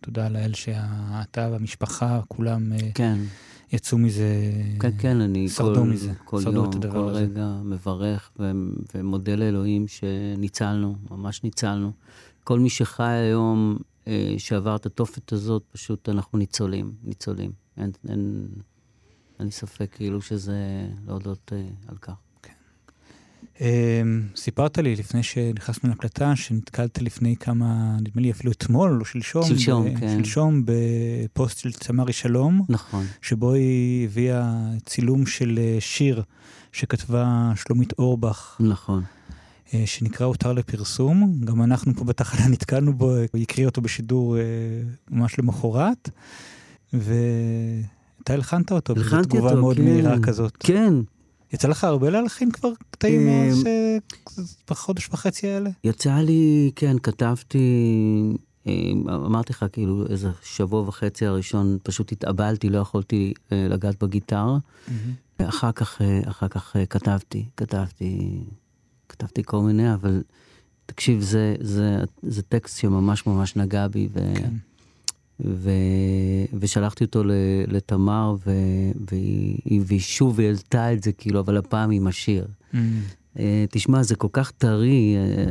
[0.02, 3.18] תודה לאל שאתה והמשפחה, כולם אה, כן.
[3.72, 7.20] יצאו מזה, כן, כן, אני שרדו כל, מזה, כל שרדו יום, את הדבר כל הזה.
[7.20, 8.52] רגע מברך ו-
[8.96, 11.92] ומודה לאלוהים שניצלנו, ממש ניצלנו.
[12.44, 13.78] כל מי שחי היום,
[14.08, 17.52] אה, שעבר את התופת הזאת, פשוט אנחנו ניצולים, ניצולים.
[17.78, 18.48] אין, אין,
[19.40, 20.56] אין לי ספק כאילו שזה
[21.08, 22.14] להודות אה, על כך.
[23.62, 29.44] אמ, סיפרת לי לפני שנכנסנו להקלטה, שנתקלת לפני כמה, נדמה לי אפילו אתמול או שלשום,
[29.44, 30.18] שלשום, ב- כן.
[30.18, 34.54] שלשום בפוסט של תמרי שלום, נכון, שבו היא הביאה
[34.86, 36.24] צילום של אה, שיר
[36.72, 39.04] שכתבה שלומית אורבך, נכון.
[39.74, 41.42] אה, שנקרא הותר לפרסום.
[41.46, 44.42] גם אנחנו פה בתחנה נתקלנו בו, היא הקריאה אותו בשידור אה,
[45.12, 46.10] ממש למחרת,
[46.94, 49.84] ואתה הלחנת אותו, וזו תגובה אותו, מאוד כן.
[49.84, 50.58] מהירה כזאת.
[50.60, 50.94] כן,
[51.54, 55.70] יצא לך הרבה להלחין כבר קטעים אה, מאז ש- בחודש וחצי האלה?
[55.84, 57.60] יצא לי, כן, כתבתי,
[58.68, 58.74] אה,
[59.08, 64.58] אמרתי לך, כאילו, איזה שבוע וחצי הראשון, פשוט התאבלתי, לא יכולתי אה, לגעת בגיטרה.
[65.40, 68.40] ואחר כך, אחר כך כתבתי, כתבתי,
[69.10, 70.22] כתבתי כל מיני, אבל
[70.86, 74.54] תקשיב, זה, זה, זה טקסט שממש ממש נגע בי, ו, כן.
[75.46, 75.70] ו,
[76.60, 77.32] ושלחתי אותו ל,
[77.68, 78.52] לתמר, ו,
[79.12, 82.46] והיא, והיא שוב העלתה את זה, כאילו, אבל הפעם עם השיר.
[82.74, 82.78] Mm.
[83.40, 85.46] אה, תשמע, זה כל כך טרי, אה,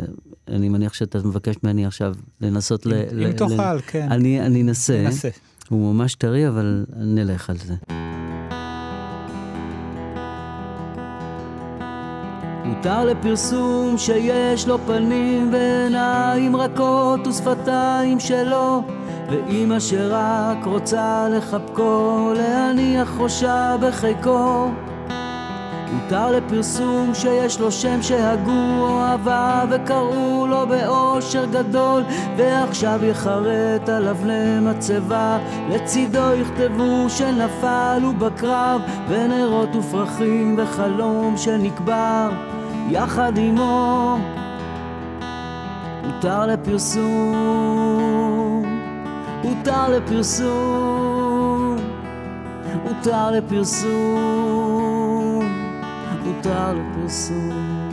[0.56, 2.92] אני מניח שאתה מבקש ממני עכשיו לנסות ל...
[2.94, 4.08] אם ל- אם ל- תוכל, כן.
[4.10, 5.02] אני, אני אנסה.
[5.02, 5.28] ננסה.
[5.68, 7.74] הוא ממש טרי, אבל נלך על זה.
[12.68, 18.82] הותר לפרסום שיש לו פנים ועיניים רכות ושפתיים שלו
[19.30, 24.70] ואימא שרק רוצה לחבקו, להניח ראשה בחיקו.
[25.92, 32.02] הותר לפרסום שיש לו שם שהגו אוהבה וקראו לו באושר גדול
[32.36, 35.38] ועכשיו יחרט עליו למצבה
[35.70, 42.55] לצידו יכתבו שנפל הוא בקרב ונרות ופרחים וחלום שנקבר
[42.90, 44.18] יחד עמו
[46.04, 47.84] הותר לפרסום
[49.42, 51.76] הותר לפרסום
[52.84, 54.66] הותר לפרסום
[56.24, 57.90] הותר לפרסום.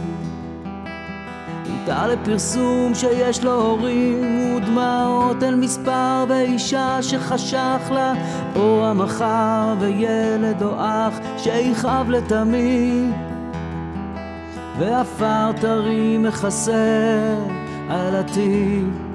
[1.69, 8.13] הותר לפרסום שיש לו הורים ודמעות אל מספר ואישה שחשך לה
[8.55, 13.32] או המחר וילד או אח שיכאב לתמיד
[14.79, 17.35] ועפר טרי מכסה
[17.89, 19.13] על עתיד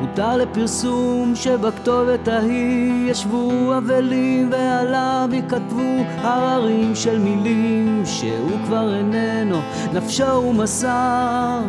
[0.00, 9.60] הותר לפרסום שבכתובת ההיא ישבו אבלים ועליו יכתבו הררים של מילים שהוא כבר איננו,
[9.94, 11.60] נפשו הוא מסר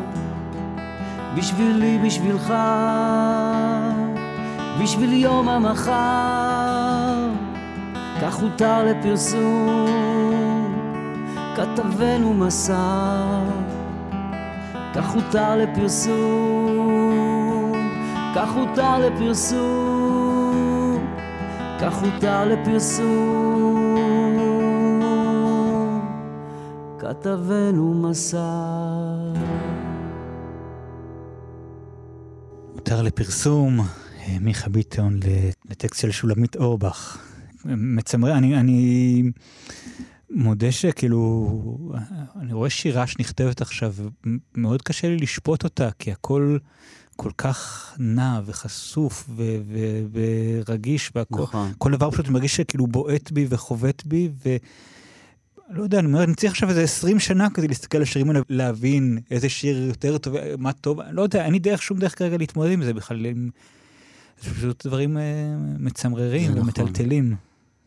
[1.35, 2.53] בשבילי, בשבילך,
[4.83, 7.27] בשביל יום המחר.
[8.21, 10.30] כך הותר לפרסום,
[11.61, 13.43] כתבנו מסר
[14.95, 16.91] כך הותר לפרסום,
[18.35, 20.57] כך הותר לפרסום,
[21.81, 23.95] כך הותר לפרסום,
[26.99, 29.33] כתבנו מסר.
[32.73, 35.19] הותר לפרסום, אה, מיכה ביטון
[35.69, 37.17] לטקסט של שולמית אורבך.
[37.65, 39.23] מצמרר, אני, אני
[40.33, 41.49] מודה שכאילו,
[42.39, 43.93] אני רואה שירה שנכתבת עכשיו,
[44.55, 46.57] מאוד קשה לי לשפוט אותה, כי הכל
[47.15, 51.71] כל כך נע וחשוף ו- ו- ורגיש, והכל, נכון.
[51.77, 54.55] כל דבר פשוט מרגיש שכאילו בועט בי וחובט בי, ו...
[55.69, 58.41] לא יודע, אני אומר, אני צריך עכשיו איזה 20 שנה כדי להסתכל על השירים האלה,
[58.49, 62.37] להבין איזה שיר יותר טוב, מה טוב, לא יודע, אין לי דרך, שום דרך כרגע
[62.37, 63.25] להתמודד עם זה בכלל.
[63.25, 63.49] עם...
[64.41, 65.23] זה פשוט דברים אה,
[65.79, 66.63] מצמררים נכון.
[66.63, 67.35] ומטלטלים.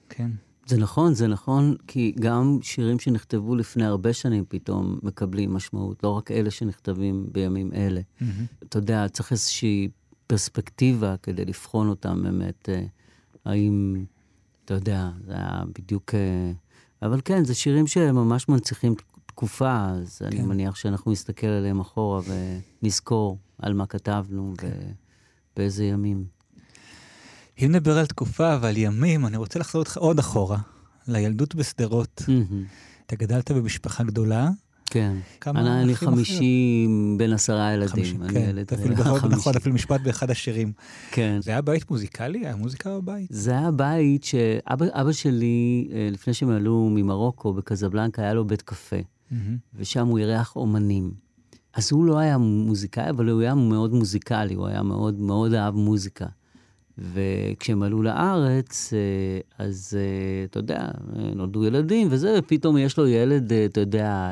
[0.08, 0.30] כן.
[0.66, 6.08] זה נכון, זה נכון, כי גם שירים שנכתבו לפני הרבה שנים פתאום מקבלים משמעות, לא
[6.08, 8.00] רק אלה שנכתבים בימים אלה.
[8.62, 9.88] אתה יודע, צריך איזושהי
[10.26, 12.84] פרספקטיבה כדי לבחון אותם באמת, אה,
[13.44, 14.04] האם,
[14.64, 16.14] אתה יודע, זה היה בדיוק...
[16.14, 16.52] אה,
[17.02, 18.94] אבל כן, זה שירים שממש מנציחים
[19.26, 20.26] תקופה, אז כן.
[20.26, 22.20] אני מניח שאנחנו נסתכל עליהם אחורה
[22.82, 24.54] ונזכור על מה כתבנו
[25.54, 26.24] ובאיזה ימים.
[27.58, 30.58] אם נדבר על תקופה ועל ימים, אני רוצה לחזור אותך עוד אחורה,
[31.08, 32.22] לילדות בשדרות.
[33.06, 34.48] אתה גדלת במשפחה גדולה.
[34.90, 35.16] כן.
[35.40, 36.86] כמה אני, אני אחים חמישי
[37.16, 37.88] בין עשרה ילדים.
[37.88, 38.46] חמישי, אני כן.
[38.48, 39.36] ילד אפילו אה, חמישי.
[39.36, 40.72] נכון, אפילו משפט באחד השירים.
[41.10, 41.38] כן.
[41.42, 42.38] זה היה בית מוזיקלי?
[42.38, 43.26] היה מוזיקה בבית?
[43.30, 48.62] זה היה בית שאבא אבא שלי, אה, לפני שהם עלו ממרוקו, בקזבלנקה, היה לו בית
[48.62, 48.96] קפה.
[49.74, 51.12] ושם הוא אירח אומנים.
[51.74, 55.74] אז הוא לא היה מוזיקאי, אבל הוא היה מאוד מוזיקלי, הוא היה מאוד מאוד אהב
[55.74, 56.26] מוזיקה.
[56.98, 60.88] וכשהם עלו לארץ, אה, אז אה, אתה יודע,
[61.34, 64.30] נולדו ילדים וזה, ופתאום יש לו ילד, אה, אתה יודע,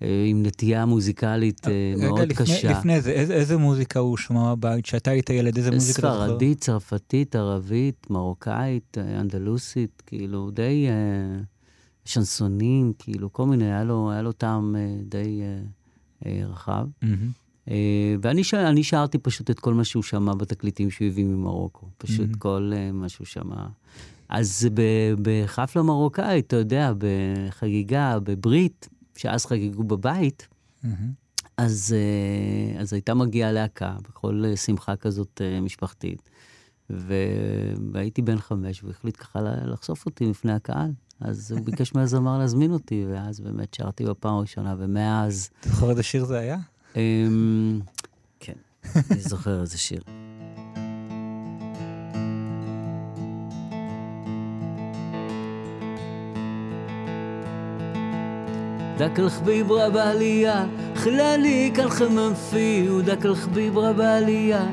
[0.00, 1.66] עם נטייה מוזיקלית
[1.98, 2.70] מאוד לפני, קשה.
[2.70, 4.84] לפני זה, איזה, איזה מוזיקה הוא שמע בבית?
[4.84, 6.26] כשאתה היית ילד, איזה מוזיקה אתה זוכר?
[6.26, 10.86] ספרדית, צרפתית, ערבית, מרוקאית, אנדלוסית, כאילו, די
[12.04, 15.42] שנסונים, כאילו, כל מיני, היה לו, היה לו טעם די
[16.24, 16.86] רחב.
[17.04, 17.47] Mm-hmm.
[17.70, 21.86] אה, ואני שר, שרתי פשוט את כל מה שהוא שמע בתקליטים שהוא הביא ממרוקו.
[21.98, 22.38] פשוט mm-hmm.
[22.38, 23.66] כל uh, מה שהוא שמע.
[24.28, 24.68] אז
[25.22, 30.48] בחפלה מרוקאית, אתה יודע, בחגיגה, בברית, שאז חגגו בבית,
[30.84, 30.88] mm-hmm.
[31.56, 31.94] אז,
[32.76, 36.28] uh, אז הייתה מגיעה להקה בכל שמחה כזאת משפחתית.
[36.90, 40.90] והייתי בן חמש, והוא החליט ככה לחשוף אותי לפני הקהל.
[41.20, 45.50] אז הוא ביקש מהזמר להזמין אותי, ואז באמת שרתי בפעם הראשונה, ומאז...
[45.60, 46.58] אתה זוכר איזה שיר זה היה?
[46.95, 47.79] אמ,
[48.39, 48.53] כן,
[49.11, 50.01] אני זוכר איזה שיר.
[58.99, 64.71] ذاك الخبيب ربالية خلالي كان خمم فيه وذاك الخبيب ربالية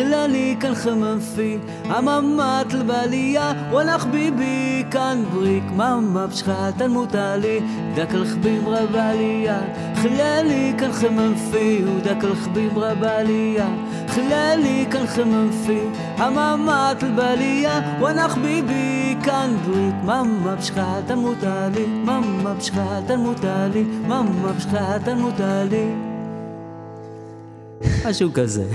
[0.00, 1.58] خلاني كان خمم فيه
[1.90, 7.62] عمامات البالية وانا خبيبي كان بريك ماما بشخات الموتالي
[7.96, 13.68] داك الخبيب ربالية خلاني كان خمم فيه وداك الخبيب ربالية
[14.16, 15.90] خلاني كان خمم فيه
[16.24, 26.09] عمامات البالية وانا خبيبي كان بريك ماما بشخات الموتالي ماما بشخات الموتالي ماما بشخات الموتالي
[28.09, 28.71] משהו כזה.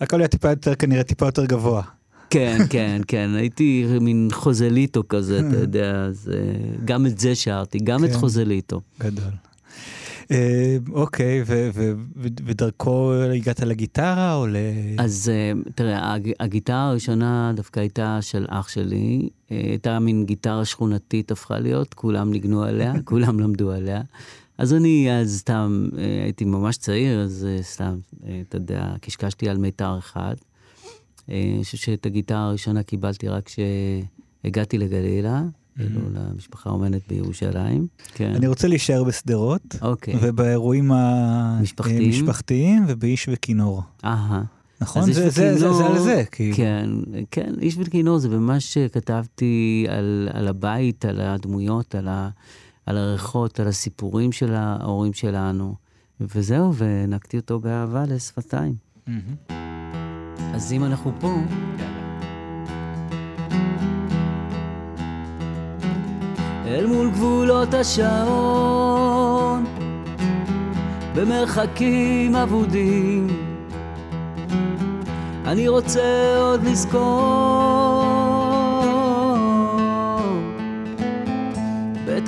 [0.00, 1.82] הכל היה טיפה יותר, כנראה טיפה יותר גבוה.
[2.30, 6.30] כן, כן, כן, הייתי מין חוזליטו כזה, אתה יודע, אז
[6.84, 8.18] גם את זה שרתי, גם את כן.
[8.18, 8.80] חוזליטו.
[9.00, 9.32] גדול.
[10.32, 11.42] אה, אוקיי,
[12.44, 14.56] ודרכו הגעת לגיטרה או ל...
[14.98, 21.30] אז אה, תראה, הגיטרה הראשונה דווקא הייתה של אח שלי, אה, הייתה מין גיטרה שכונתית
[21.30, 24.00] הפכה להיות, כולם ניגנו עליה, כולם למדו עליה.
[24.62, 29.48] אז אני אז סתם אה, הייתי ממש צעיר, אז אה, סתם, אה, אתה יודע, קשקשתי
[29.48, 30.34] על מיתר אחד.
[31.28, 35.42] אני חושב שאת הגיטרה הראשונה קיבלתי רק כשהגעתי לגלילה.
[35.76, 37.86] כאילו למשפחה אומנת בירושלים.
[38.14, 38.32] כן.
[38.34, 40.14] אני רוצה להישאר בשדרות, אוקיי.
[40.22, 43.82] ובאירועים המשפחתיים, ובאיש וכינור.
[44.04, 44.42] אהה.
[44.80, 45.12] נכון?
[45.12, 46.56] זה, זה, זה, זה על זה, כאילו.
[46.56, 46.90] כן,
[47.30, 52.30] כן, איש וכינור זה ממש כתבתי על, על הבית, על הדמויות, על ה...
[52.86, 55.74] על הריחות, על הסיפורים של ההורים שלנו,
[56.20, 58.74] וזהו, והענקתי אותו באהבה לשפתיים.
[59.06, 59.52] Mm-hmm.
[60.54, 61.34] אז אם אנחנו פה...
[66.66, 69.64] אל מול גבולות השעון,
[71.16, 73.26] במרחקים אבודים,
[75.44, 77.71] אני רוצה עוד לזכור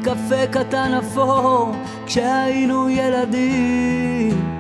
[0.05, 1.73] קפה קטן אפור
[2.07, 4.55] כשהיינו ילדים.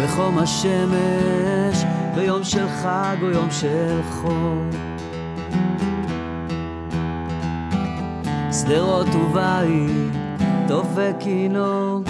[0.00, 1.84] בחום השמש
[2.14, 4.64] ביום של חג או יום של חור
[8.52, 10.12] שדרות ובית,
[10.68, 12.02] טוב וכינור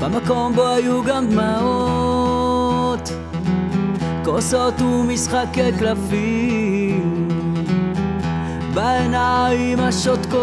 [0.00, 2.35] במקום בו היו גם דמעות
[4.26, 7.28] כוסות ומשחקי קלפים.
[8.74, 10.36] בעיניים השותקות.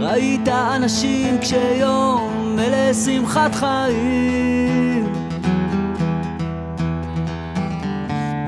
[0.00, 5.12] ראית אנשים כשיום מלא שמחת חיים.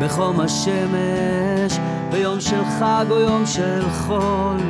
[0.00, 1.78] בחום השמש
[2.10, 4.60] ביום של חג או יום של חול.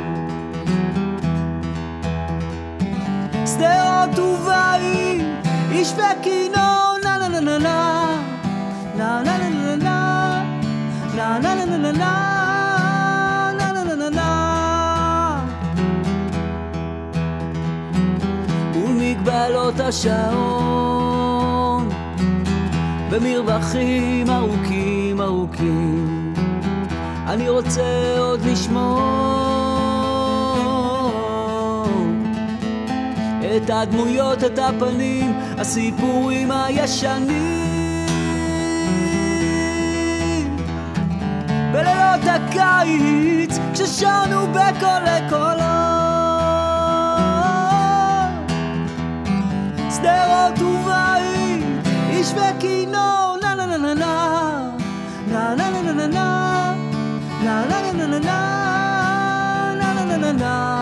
[3.45, 5.30] שדרות ובית
[5.71, 9.37] איש וכינור, נה נה נה נה נה נה נה
[11.15, 11.93] נה נה נה
[13.57, 14.31] נה נה נה נה
[18.75, 21.21] ומגבלות השעון
[23.09, 26.33] במרווחים ארוכים ארוכים
[27.27, 29.50] אני רוצה עוד לשמור
[33.57, 37.71] את הדמויות, את הפנים, הסיפורים הישנים.
[41.73, 45.61] בלילות הקיץ, כששרנו בקולי קולות,
[49.89, 51.63] שדרות ובית,
[52.09, 54.71] איש וכינור, נה נה נה נה נה,
[55.27, 56.75] נה נה נה נה נה,
[57.43, 60.80] נה נה נה נה נה, נה נה נה נה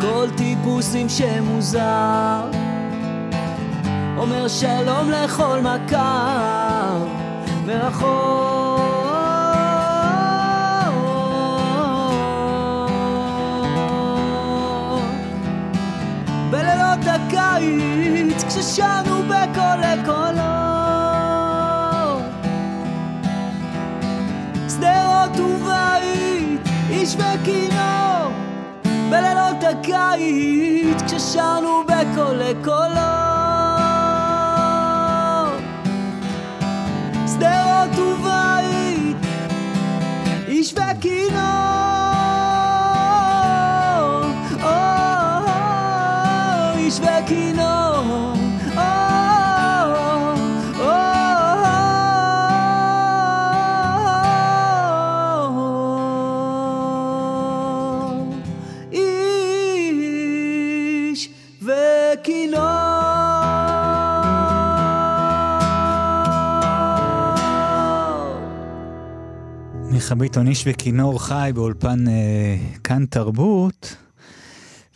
[0.00, 2.50] כל טיפוס עם שם מוזר
[4.16, 7.06] אומר שלום לכל מכר
[7.66, 8.40] מרחוק.
[16.50, 20.59] בלילות הקיץ כששרנו בקול לקולות
[27.00, 28.32] איש וכינור
[29.10, 33.09] בלילות הקיץ כששרנו בקול לקולות
[70.10, 73.96] מיכה ביטון, איש וכינור חי באולפן אה, כאן תרבות,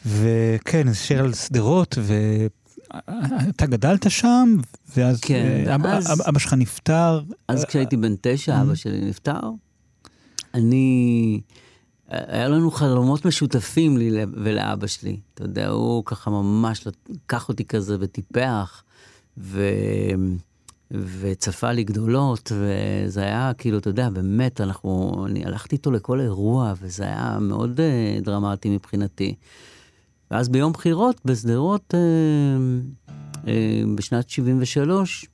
[0.07, 4.57] וכן, זה שיר על שדרות, ואתה גדלת שם,
[4.97, 7.23] ואז כן, אה, אבא, אז- אבא שלך נפטר.
[7.49, 8.63] אז אה, כשהייתי בן תשע, Mm-hmm.
[8.63, 9.41] אבא שלי נפטר.
[10.55, 11.41] אני...
[12.09, 15.17] היה לנו חלומות משותפים לי ולאבא שלי.
[15.35, 18.83] אתה יודע, הוא ככה ממש לקח אותי כזה וטיפח,
[19.39, 19.63] ו...
[21.21, 25.25] וצפה לי גדולות, וזה היה כאילו, אתה יודע, באמת, אנחנו...
[25.27, 29.35] אני הלכתי איתו לכל אירוע, וזה היה מאוד אה, דרמטי מבחינתי.
[30.31, 32.01] ואז ביום בחירות בשדרות, אה,
[33.49, 35.27] אה, בשנת 73,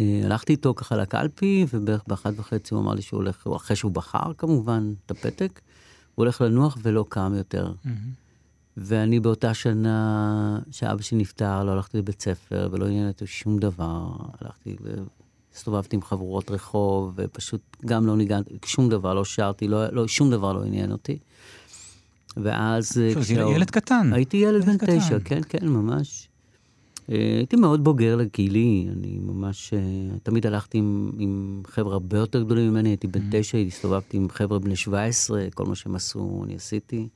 [0.00, 3.92] אה, הלכתי איתו ככה לקלפי, ובערך באחת וחצי הוא אמר לי שהוא הולך, אחרי שהוא
[3.92, 5.60] בחר כמובן את הפתק,
[6.14, 7.72] הוא הולך לנוח ולא קם יותר.
[8.82, 14.06] ואני באותה שנה שאבא שלי נפטר, לא הלכתי לבית ספר ולא עניין אותי שום דבר.
[14.40, 14.76] הלכתי,
[15.54, 20.30] הסתובבתי עם חבורות רחוב, ופשוט גם לא ניגנתי, שום דבר, לא שרתי, לא, לא, שום
[20.30, 21.18] דבר לא עניין אותי.
[22.36, 22.98] ואז...
[23.00, 24.10] אה, כשהוא- ילד קטן.
[24.12, 24.98] הייתי ילד בן קטן.
[25.00, 26.28] תשע, כן, כן, ממש.
[27.10, 29.78] אה, הייתי מאוד בוגר לגילי, אני ממש, אה,
[30.22, 34.58] תמיד הלכתי עם, עם חבר'ה הרבה יותר גדולים ממני, הייתי בן תשע, הסתובבתי עם חבר'ה
[34.58, 37.08] בני 17, כל מה שהם עשו, אני עשיתי.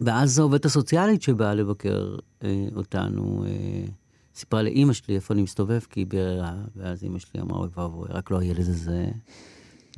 [0.00, 3.84] ואז העובדת הסוציאלית שבאה לבקר אה, אותנו, אה,
[4.34, 8.08] סיפרה לאימא שלי איפה אני מסתובב, כי היא ביררה, ואז אימא שלי אמרה, אוי ואבוי,
[8.10, 9.06] רק לא הילד הזה.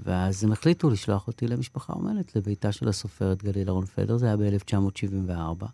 [0.05, 5.65] ואז הם החליטו לשלוח אותי למשפחה אומנת, לביתה של הסופרת גלילה רון-פדר, זה היה ב-1974.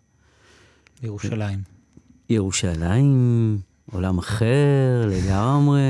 [1.01, 1.59] בירושלים.
[2.29, 3.57] ירושלים,
[3.91, 5.81] עולם אחר לגמרי.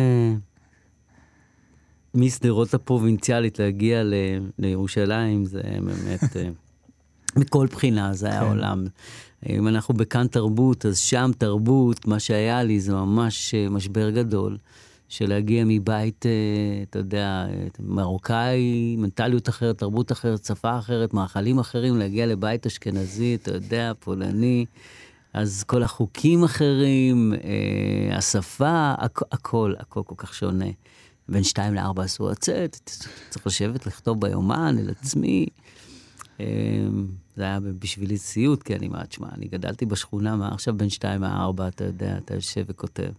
[2.13, 4.13] משדרות הפרובינציאלית להגיע ל-
[4.59, 6.49] לירושלים, זה באמת, אה,
[7.35, 8.47] מכל בחינה זה היה כן.
[8.47, 8.85] עולם.
[9.49, 14.57] אם אנחנו בכאן תרבות, אז שם תרבות, מה שהיה לי זה ממש אה, משבר גדול.
[15.09, 16.31] של להגיע מבית, אה,
[16.89, 23.35] אתה יודע, אה, מרוקאי, מנטליות אחרת, תרבות אחרת, שפה אחרת, מאכלים אחרים, להגיע לבית אשכנזי,
[23.35, 24.65] אתה יודע, פולני.
[25.33, 27.33] אז כל החוקים אחרים,
[28.11, 30.65] השפה, הכ- הכל, הכל כל כך שונה.
[31.29, 32.79] בין שתיים לארבע אסור לצאת,
[33.29, 35.45] צריך לשבת לכתוב ביומן אל עצמי.
[36.39, 36.45] אה,
[37.35, 41.21] זה היה בשבילי סיוט, כי אני אומרת, שמע, אני גדלתי בשכונה, מה עכשיו בין שתיים
[41.21, 43.09] לארבע, אתה יודע, אתה יושב וכותב.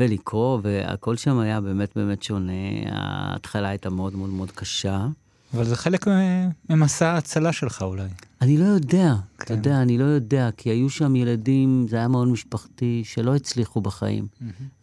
[0.00, 2.52] ולקרוא, והכל שם היה באמת באמת שונה.
[2.86, 5.06] ההתחלה הייתה מאוד מאוד מאוד קשה.
[5.54, 8.08] אבל זה חלק מ- ממסע ההצלה שלך אולי.
[8.40, 9.54] אני לא יודע, אתה כן.
[9.54, 14.26] יודע, אני לא יודע, כי היו שם ילדים, זה היה מאוד משפחתי, שלא הצליחו בחיים.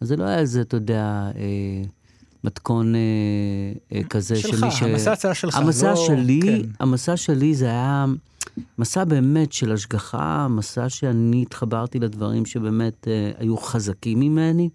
[0.00, 1.82] אז זה לא היה איזה, אתה יודע, אה,
[2.44, 3.00] מתכון אה,
[3.92, 4.82] אה, כזה שלך, של מי ש...
[4.82, 6.60] המסע ההצלה שלך, המסע לא- שלי, כן.
[6.80, 8.04] המסע שלי זה היה
[8.78, 14.68] מסע באמת של השגחה, מסע שאני התחברתי לדברים שבאמת אה, היו חזקים ממני.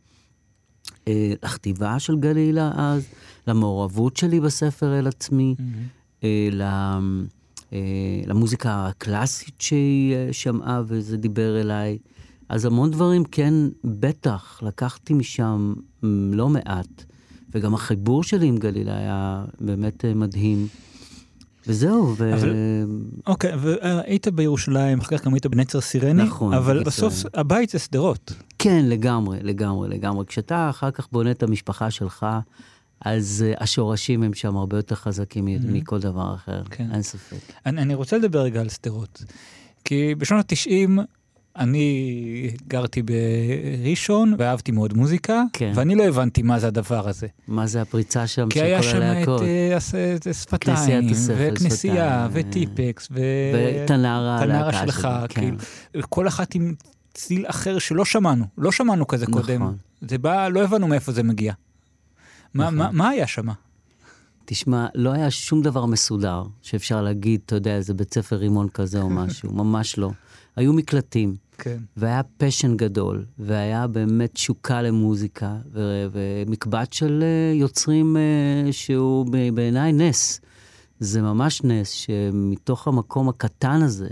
[1.07, 3.03] אה, לכתיבה של גלילה אז,
[3.47, 5.55] למעורבות שלי בספר אל עצמי,
[6.24, 6.61] אה, ל-
[7.74, 7.80] אה,
[8.28, 11.97] למוזיקה הקלאסית שהיא אה, שמעה וזה דיבר אליי.
[12.49, 13.53] אז המון דברים, כן,
[13.84, 15.74] בטח, לקחתי משם
[16.34, 17.05] לא מעט.
[17.56, 20.68] וגם החיבור שלי עם גלילה היה באמת אה, מדהים.
[21.68, 22.34] וזהו, ו...
[22.34, 22.56] אבל-
[23.28, 27.24] אוקיי, והיית בירושלים, אחר כך גם היית בנצר סירני, נכון, אבל בנצר בסוף.
[27.34, 28.34] הבית זה שדרות.
[28.60, 30.26] כן, לגמרי, לגמרי, לגמרי.
[30.26, 32.26] כשאתה אחר כך בונה את המשפחה שלך,
[33.01, 35.68] אז uh, השורשים הם שם הרבה יותר חזקים mm-hmm.
[35.68, 36.88] מכל דבר אחר, כן.
[36.93, 37.38] אין ספק.
[37.66, 39.24] אני, אני רוצה לדבר רגע על שדרות.
[39.86, 41.01] כי בשנות ה-90
[41.58, 45.72] אני גרתי בראשון ואהבתי מאוד מוזיקה, כן.
[45.76, 47.28] ואני לא הבנתי מה זה הדבר הזה.
[47.47, 49.41] מה זה הפריצה שם כי של היה כל שם את הלהקות?
[49.41, 49.78] אה,
[50.16, 53.20] את שפתיים, וכנסייה, שפתיים, וטיפקס, ו...
[53.54, 55.41] ותנרה, תנרה הלהקה שלך, כן.
[55.41, 55.58] כאילו,
[56.10, 56.74] כל אחת עם
[57.14, 59.41] צליל אחר שלא שמענו, לא שמענו כזה נכון.
[59.41, 59.74] קודם.
[60.01, 61.54] זה בא, לא הבנו מאיפה זה מגיע.
[62.54, 62.78] מה, נכון.
[62.78, 63.47] מה, מה היה שם?
[64.45, 69.01] תשמע, לא היה שום דבר מסודר שאפשר להגיד, אתה יודע, איזה בית ספר רימון כזה
[69.01, 70.12] או משהו, ממש לא.
[70.56, 71.78] היו מקלטים, כן.
[71.97, 79.91] והיה פשן גדול, והיה באמת תשוקה למוזיקה, ו- ומקבץ של אה, יוצרים אה, שהוא בעיניי
[79.91, 80.41] נס.
[80.99, 84.10] זה ממש נס שמתוך המקום הקטן הזה,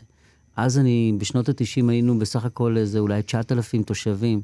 [0.55, 4.41] אז אני, בשנות ה-90 היינו בסך הכל איזה אולי 9,000 תושבים,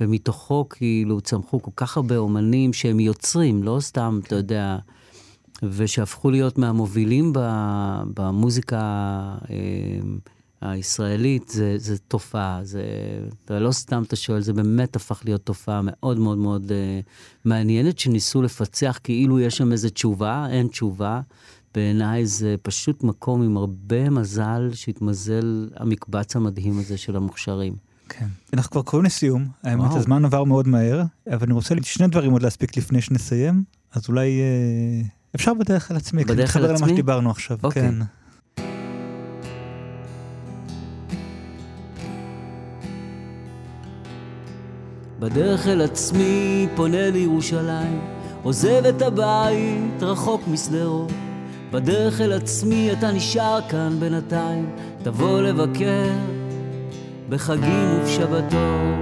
[0.00, 4.78] ומתוכו כאילו צמחו כל כך הרבה אומנים שהם יוצרים, לא סתם, אתה יודע,
[5.62, 7.32] ושהפכו להיות מהמובילים
[8.14, 8.78] במוזיקה
[9.50, 9.56] אה,
[10.60, 12.82] הישראלית, זה, זה תופעה, זה,
[13.50, 17.00] לא סתם אתה שואל, זה באמת הפך להיות תופעה מאוד מאוד מאוד אה,
[17.44, 21.20] מעניינת, שניסו לפצח כאילו יש שם איזו תשובה, אין תשובה.
[21.74, 27.74] בעיניי זה פשוט מקום עם הרבה מזל שהתמזל המקבץ המדהים הזה של המוכשרים.
[28.08, 28.26] כן.
[28.52, 29.98] אנחנו כבר קוראים לסיום, האמת, וואו.
[29.98, 34.40] הזמן עבר מאוד מהר, אבל אני רוצה שני דברים עוד להספיק לפני שנסיים, אז אולי
[34.40, 36.92] אה, אפשר בדרך אל עצמי, כי אני בדרך אל מתחבר למה עצמי?
[36.92, 37.82] שדיברנו עכשיו, אוקיי.
[37.82, 37.94] כן.
[45.20, 48.00] בדרך אל עצמי פונה לירושלים,
[48.42, 51.12] עוזב את הבית רחוק משדרות.
[51.70, 54.70] בדרך אל עצמי אתה נשאר כאן בינתיים,
[55.02, 56.10] תבוא לבקר
[57.28, 59.00] בחגים ובשבתות.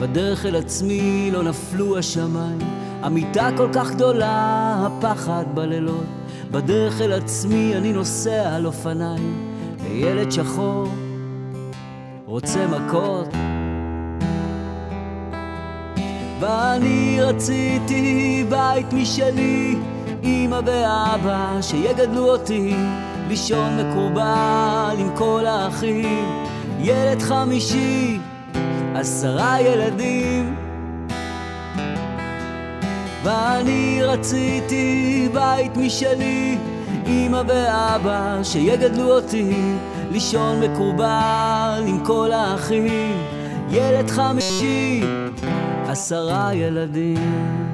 [0.00, 2.58] בדרך אל עצמי לא נפלו השמיים,
[3.02, 6.06] המיטה כל כך גדולה, הפחד בלילות.
[6.50, 10.88] בדרך אל עצמי אני נוסע על אופניים, וילד שחור
[12.28, 13.28] רוצה מכות.
[16.40, 19.76] ואני רציתי בית משלי,
[20.22, 22.74] אמא ואבא שיגדלו אותי,
[23.28, 26.44] לישון מקובל עם כל האחים,
[26.80, 28.18] ילד חמישי,
[28.94, 30.56] עשרה ילדים.
[33.22, 36.58] ואני רציתי בית משלי,
[37.06, 39.52] אמא ואבא שיגדלו אותי,
[40.10, 43.16] לישון מקובל עם כל האחים,
[43.70, 45.02] ילד חמישי,
[45.86, 47.68] עשרה ילדים.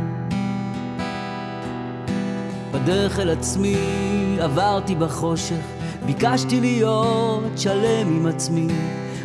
[2.73, 3.77] בדרך אל עצמי
[4.41, 5.65] עברתי בחושך,
[6.07, 8.69] ביקשתי להיות שלם עם עצמי.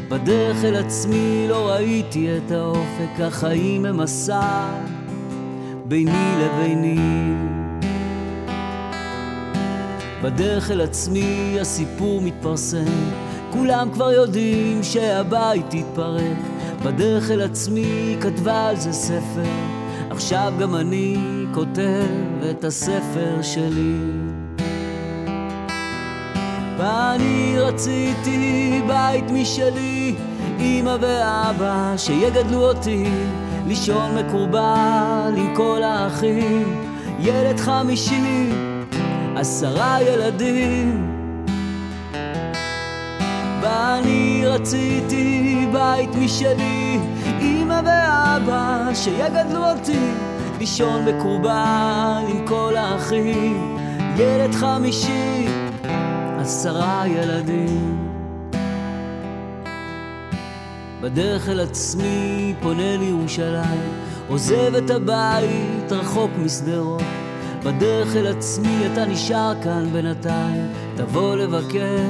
[0.09, 4.69] בדרך אל עצמי לא ראיתי את האופק, החיים הם מסע
[5.85, 7.48] ביני לביני.
[10.23, 13.11] בדרך אל עצמי הסיפור מתפרסם,
[13.51, 16.37] כולם כבר יודעים שהבית התפרק.
[16.85, 19.49] בדרך אל עצמי כתבה על זה ספר,
[20.09, 21.17] עכשיו גם אני
[21.53, 22.05] כותב
[22.51, 23.97] את הספר שלי.
[26.77, 30.15] ואני רציתי בית משלי,
[30.59, 33.03] אמא ואבא שיגדלו אותי,
[33.67, 36.81] לישון מקובל עם כל האחים,
[37.19, 38.49] ילד חמישי,
[39.39, 41.15] עשרה ילדים.
[43.61, 46.99] ואני רציתי בית משלי,
[47.41, 50.11] אמא ואבא שיגדלו אותי,
[50.59, 53.77] לישון מקובל עם כל האחים,
[54.17, 55.47] ילד חמישי,
[56.39, 58.09] עשרה ילדים.
[61.01, 63.93] בדרך אל עצמי פונה לירושלים,
[64.27, 67.28] עוזב את הבית רחוק משדרות.
[67.65, 72.05] בדרך אל עצמי אתה נשאר כאן בינתיים, תבוא לבקר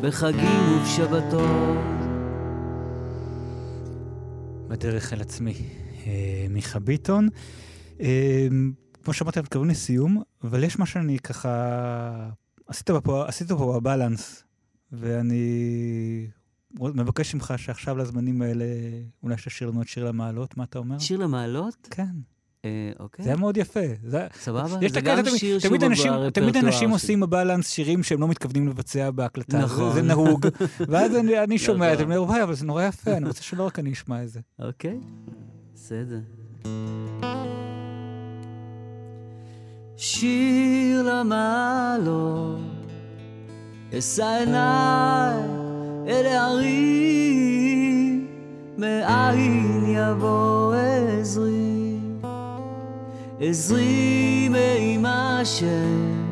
[0.00, 1.78] בחגים ובשבתות.
[4.68, 5.54] בדרך אל עצמי.
[6.06, 7.28] אה, מיכה ביטון.
[8.00, 8.48] אה,
[9.02, 12.30] כמו שאמרתי, אנחנו מתקרבים לסיום, אבל יש מה שאני ככה...
[12.66, 14.44] עשית פה, עשית פה בבלנס,
[14.92, 16.26] ואני
[16.80, 18.64] מבקש ממך שעכשיו לזמנים האלה,
[19.22, 20.98] אולי שתשאיר לנו את שיר למעלות, מה אתה אומר?
[20.98, 21.88] שיר למעלות?
[21.90, 22.14] כן,
[23.00, 23.24] אוקיי.
[23.24, 23.80] זה היה מאוד יפה.
[24.06, 24.66] זה, סבבה?
[24.88, 26.90] זה גם תמיד- שיר שהוא תמיד אנשים, ברפרטואר תמיד אנשים.
[26.90, 29.58] עושים בבלנס שירים שהם לא מתכוונים לבצע בהקלטה.
[29.58, 29.88] נכון.
[29.88, 30.46] זה, זה נהוג.
[30.88, 32.12] ואז אני, אני שומע את זה, נכון.
[32.12, 34.40] ואני אומר, וואי, אבל זה נורא יפה, אני רוצה שלא רק אני אשמע את זה.
[34.58, 34.98] אוקיי,
[35.74, 36.18] בסדר.
[39.96, 42.60] שיר למעלות,
[43.98, 45.34] אשא עיניי
[46.08, 48.26] אל הערים,
[48.78, 51.73] מאין יבוא עזרי,
[53.48, 56.24] עזרי מעם השם,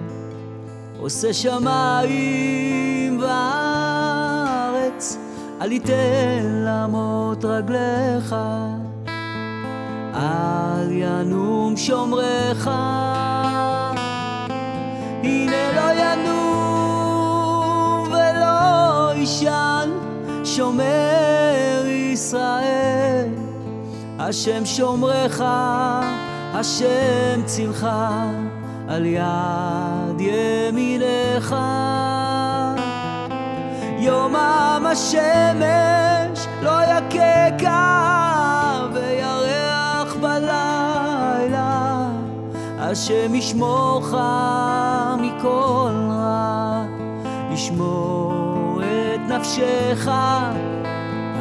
[0.98, 5.16] עושה שמיים וארץ,
[5.60, 8.36] אל יתן למות רגליך,
[10.14, 12.70] אל ינום שומרך.
[15.22, 17.32] הנה לא ינום
[18.12, 19.90] ולא יישן,
[20.44, 23.28] שומר ישראל,
[24.18, 25.42] השם שומרך,
[26.55, 27.86] השם צילך.
[28.88, 31.57] על יד ימינך.
[33.98, 37.68] יומם השמש לא יככה
[38.94, 42.09] וירח בלילה,
[42.78, 44.14] השם ישמורך
[45.18, 46.84] מכל רע,
[47.53, 50.11] ישמור את נפשך,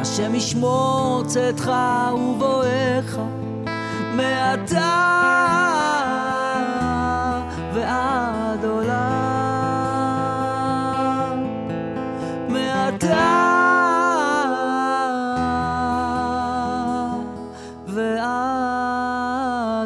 [0.00, 1.72] השם ישמור צאתך
[2.14, 3.18] ובואך
[4.16, 4.98] מעתה
[7.74, 9.02] ועד עולם.
[12.48, 13.28] מעתה
[17.88, 18.24] ועד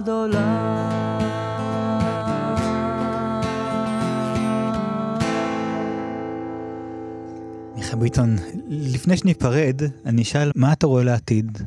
[0.09, 0.67] עולם.
[7.77, 8.37] מיכה ביטון,
[8.69, 11.59] לפני שניפרד, אני אשאל, מה אתה רואה לעתיד?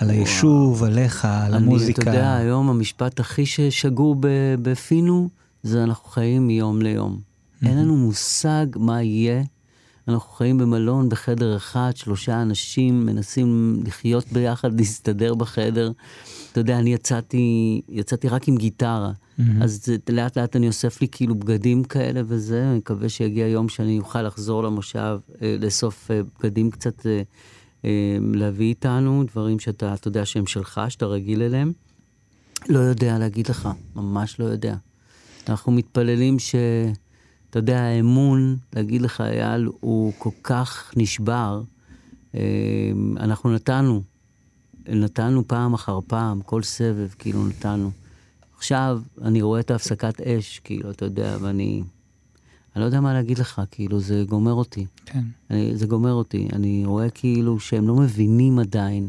[0.00, 2.02] על היישוב, עליך, על המוזיקה.
[2.02, 4.16] אני, אתה יודע, היום המשפט הכי ששגור
[4.62, 5.28] בפינו,
[5.62, 7.18] זה אנחנו חיים מיום ליום.
[7.66, 9.42] אין לנו מושג מה יהיה.
[10.08, 15.92] אנחנו חיים במלון בחדר אחד, שלושה אנשים מנסים לחיות ביחד, להסתדר בחדר.
[16.52, 19.42] אתה יודע, אני יצאתי, יצאתי רק עם גיטרה, mm-hmm.
[19.60, 23.98] אז לאט לאט אני אוסף לי כאילו בגדים כאלה וזה, אני מקווה שיגיע יום שאני
[23.98, 27.22] אוכל לחזור למושב, אה, לאסוף אה, בגדים קצת אה,
[28.34, 31.72] להביא איתנו דברים שאתה, אתה יודע שהם שלך, שאתה רגיל אליהם.
[32.68, 34.76] לא יודע להגיד לך, ממש לא יודע.
[35.48, 36.54] אנחנו מתפללים ש...
[37.50, 41.62] אתה יודע, האמון, להגיד לך, אייל, הוא כל כך נשבר.
[42.34, 42.38] אמ,
[43.20, 44.02] אנחנו נתנו,
[44.88, 47.90] נתנו פעם אחר פעם, כל סבב, כאילו נתנו.
[48.56, 51.82] עכשיו אני רואה את ההפסקת אש, כאילו, אתה יודע, ואני...
[52.76, 54.86] אני לא יודע מה להגיד לך, כאילו, זה גומר אותי.
[55.06, 55.24] כן.
[55.50, 56.48] אני, זה גומר אותי.
[56.52, 59.08] אני רואה כאילו שהם לא מבינים עדיין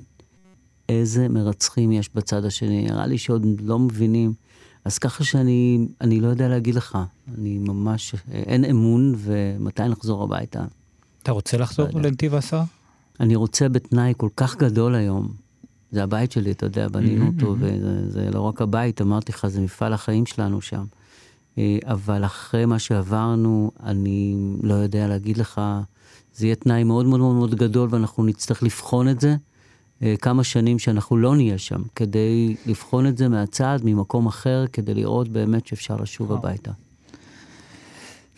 [0.89, 2.85] איזה מרצחים יש בצד השני.
[2.85, 4.33] נראה לי שעוד לא מבינים.
[4.85, 6.97] אז ככה שאני אני לא יודע להגיד לך.
[7.37, 10.65] אני ממש, אין אמון, ומתי נחזור הביתה.
[11.23, 12.65] אתה רוצה לחזור לא לנתיב העשרה?
[13.19, 15.27] אני רוצה בתנאי כל כך גדול היום.
[15.91, 19.61] זה הבית שלי, אתה יודע, בנינו mm-hmm, אותו, וזה לא רק הבית, אמרתי לך, זה
[19.61, 20.85] מפעל החיים שלנו שם.
[21.57, 25.61] אה, אבל אחרי מה שעברנו, אני לא יודע להגיד לך,
[26.35, 29.35] זה יהיה תנאי מאוד מאוד מאוד גדול ואנחנו נצטרך לבחון את זה
[30.03, 34.93] אה, כמה שנים שאנחנו לא נהיה שם, כדי לבחון את זה מהצד, ממקום אחר, כדי
[34.93, 36.71] לראות באמת שאפשר לשוב הביתה.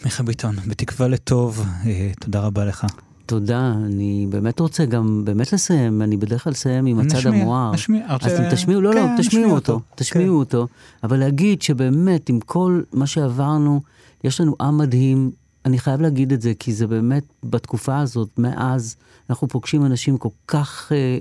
[0.06, 2.86] מיכה ביטון, בתקווה לטוב, אה, תודה רבה לך.
[3.26, 7.72] תודה, אני באמת רוצה גם באמת לסיים, אני בדרך כלל אסיים עם הצד המואר.
[7.72, 10.40] נשמיע, אז אתם תשמיעו, לא, לא כן, לא, תשמיעו אותו, אותו, תשמיעו כן.
[10.40, 10.68] אותו,
[11.04, 13.82] אבל להגיד שבאמת עם כל מה שעברנו,
[14.24, 15.32] יש לנו עם מדהים,
[15.66, 18.96] אני חייב להגיד את זה, כי זה באמת בתקופה הזאת, מאז,
[19.30, 20.92] אנחנו פוגשים אנשים כל כך...
[20.92, 21.18] אה,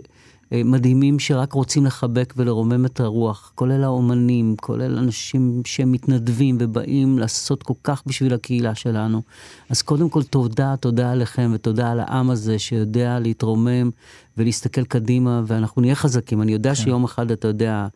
[0.65, 7.75] מדהימים שרק רוצים לחבק ולרומם את הרוח, כולל האומנים, כולל אנשים שמתנדבים ובאים לעשות כל
[7.85, 9.23] כך בשביל הקהילה שלנו.
[9.71, 13.91] אז קודם כל תודה, תודה עליכם ותודה על העם הזה שיודע להתרומם
[14.37, 16.43] ולהסתכל קדימה, ואנחנו נהיה חזקים.
[16.43, 16.75] אני יודע כן.
[16.75, 17.87] שיום אחד, אתה יודע,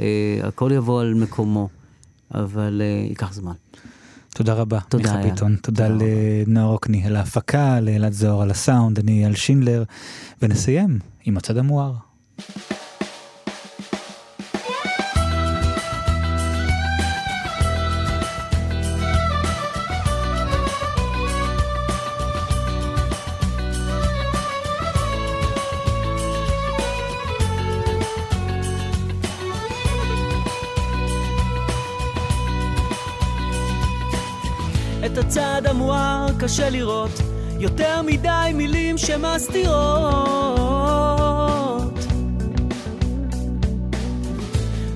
[0.00, 1.68] אה, הכל יבוא על מקומו,
[2.34, 3.54] אבל אה, ייקח זמן.
[4.34, 5.56] תודה רבה, מיכה ביטון.
[5.56, 9.84] תודה לנאור רוקני על ההפקה, לאלעד זוהר על הסאונד, אני אייל שינדלר,
[10.42, 11.92] ונסיים עם הצד המואר.
[35.34, 37.10] הצד המואר קשה לראות,
[37.58, 39.74] יותר מדי מילים שמסתירות.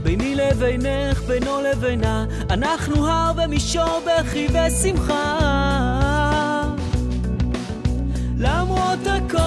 [0.03, 5.39] ביני לבינך, בינו לבינה, אנחנו הר ומישור בכי ושמחה.
[8.39, 9.39] למרות הכל,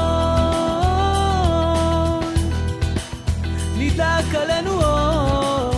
[3.78, 5.72] נדלק עלינו אור.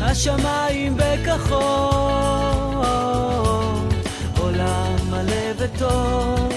[0.00, 1.89] השמיים בכחול,
[5.80, 6.48] טוב.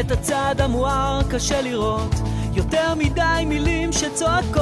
[0.00, 2.14] את הצד המואר קשה לראות,
[2.54, 4.58] יותר מדי מילים שצועקות.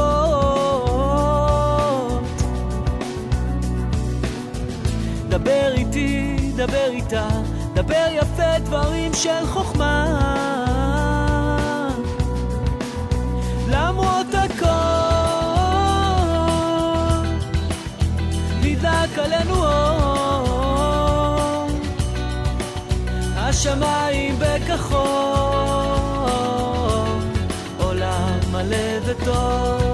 [5.28, 7.28] דבר איתי, דבר איתה,
[7.74, 10.35] דבר יפה דברים של חוכמה.
[23.68, 25.00] השמיים בכחול,
[27.78, 29.85] עולם מלא וטוב.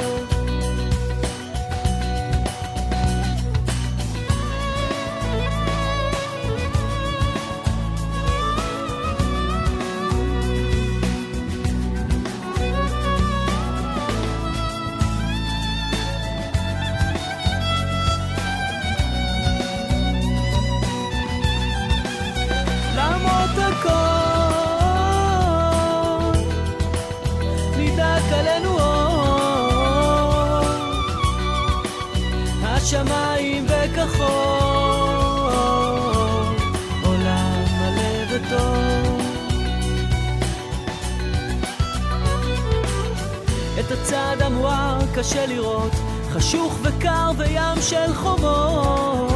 [45.15, 45.93] קשה לראות,
[46.31, 49.33] חשוך וקר וים של חומות.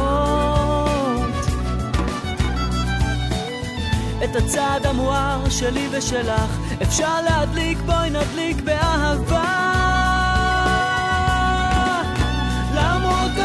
[4.23, 9.67] את הצד המואר שלי ושלך אפשר להדליק, בואי נדליק באהבה.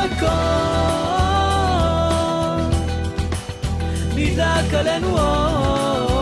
[0.02, 0.26] הכל
[4.16, 6.12] נדלק עלינו אור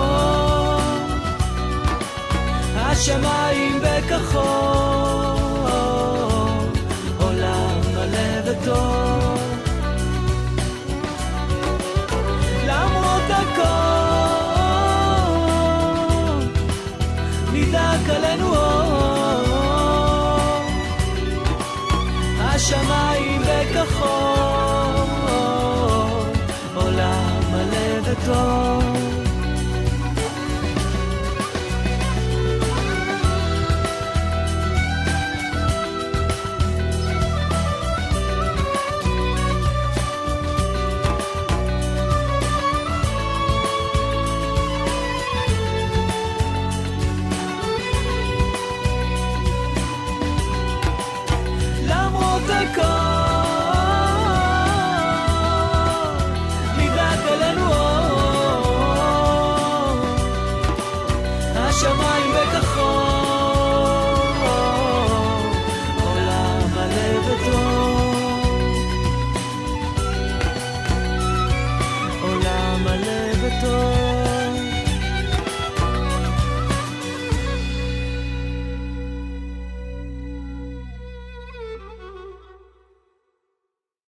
[2.76, 5.39] השמיים בכחול
[8.70, 9.38] וטוב
[12.66, 13.70] למרות הכל
[17.52, 18.90] נדלק עלינו אור
[22.40, 24.10] השמיים בכחול,
[26.74, 28.69] עולם מלא וטוב.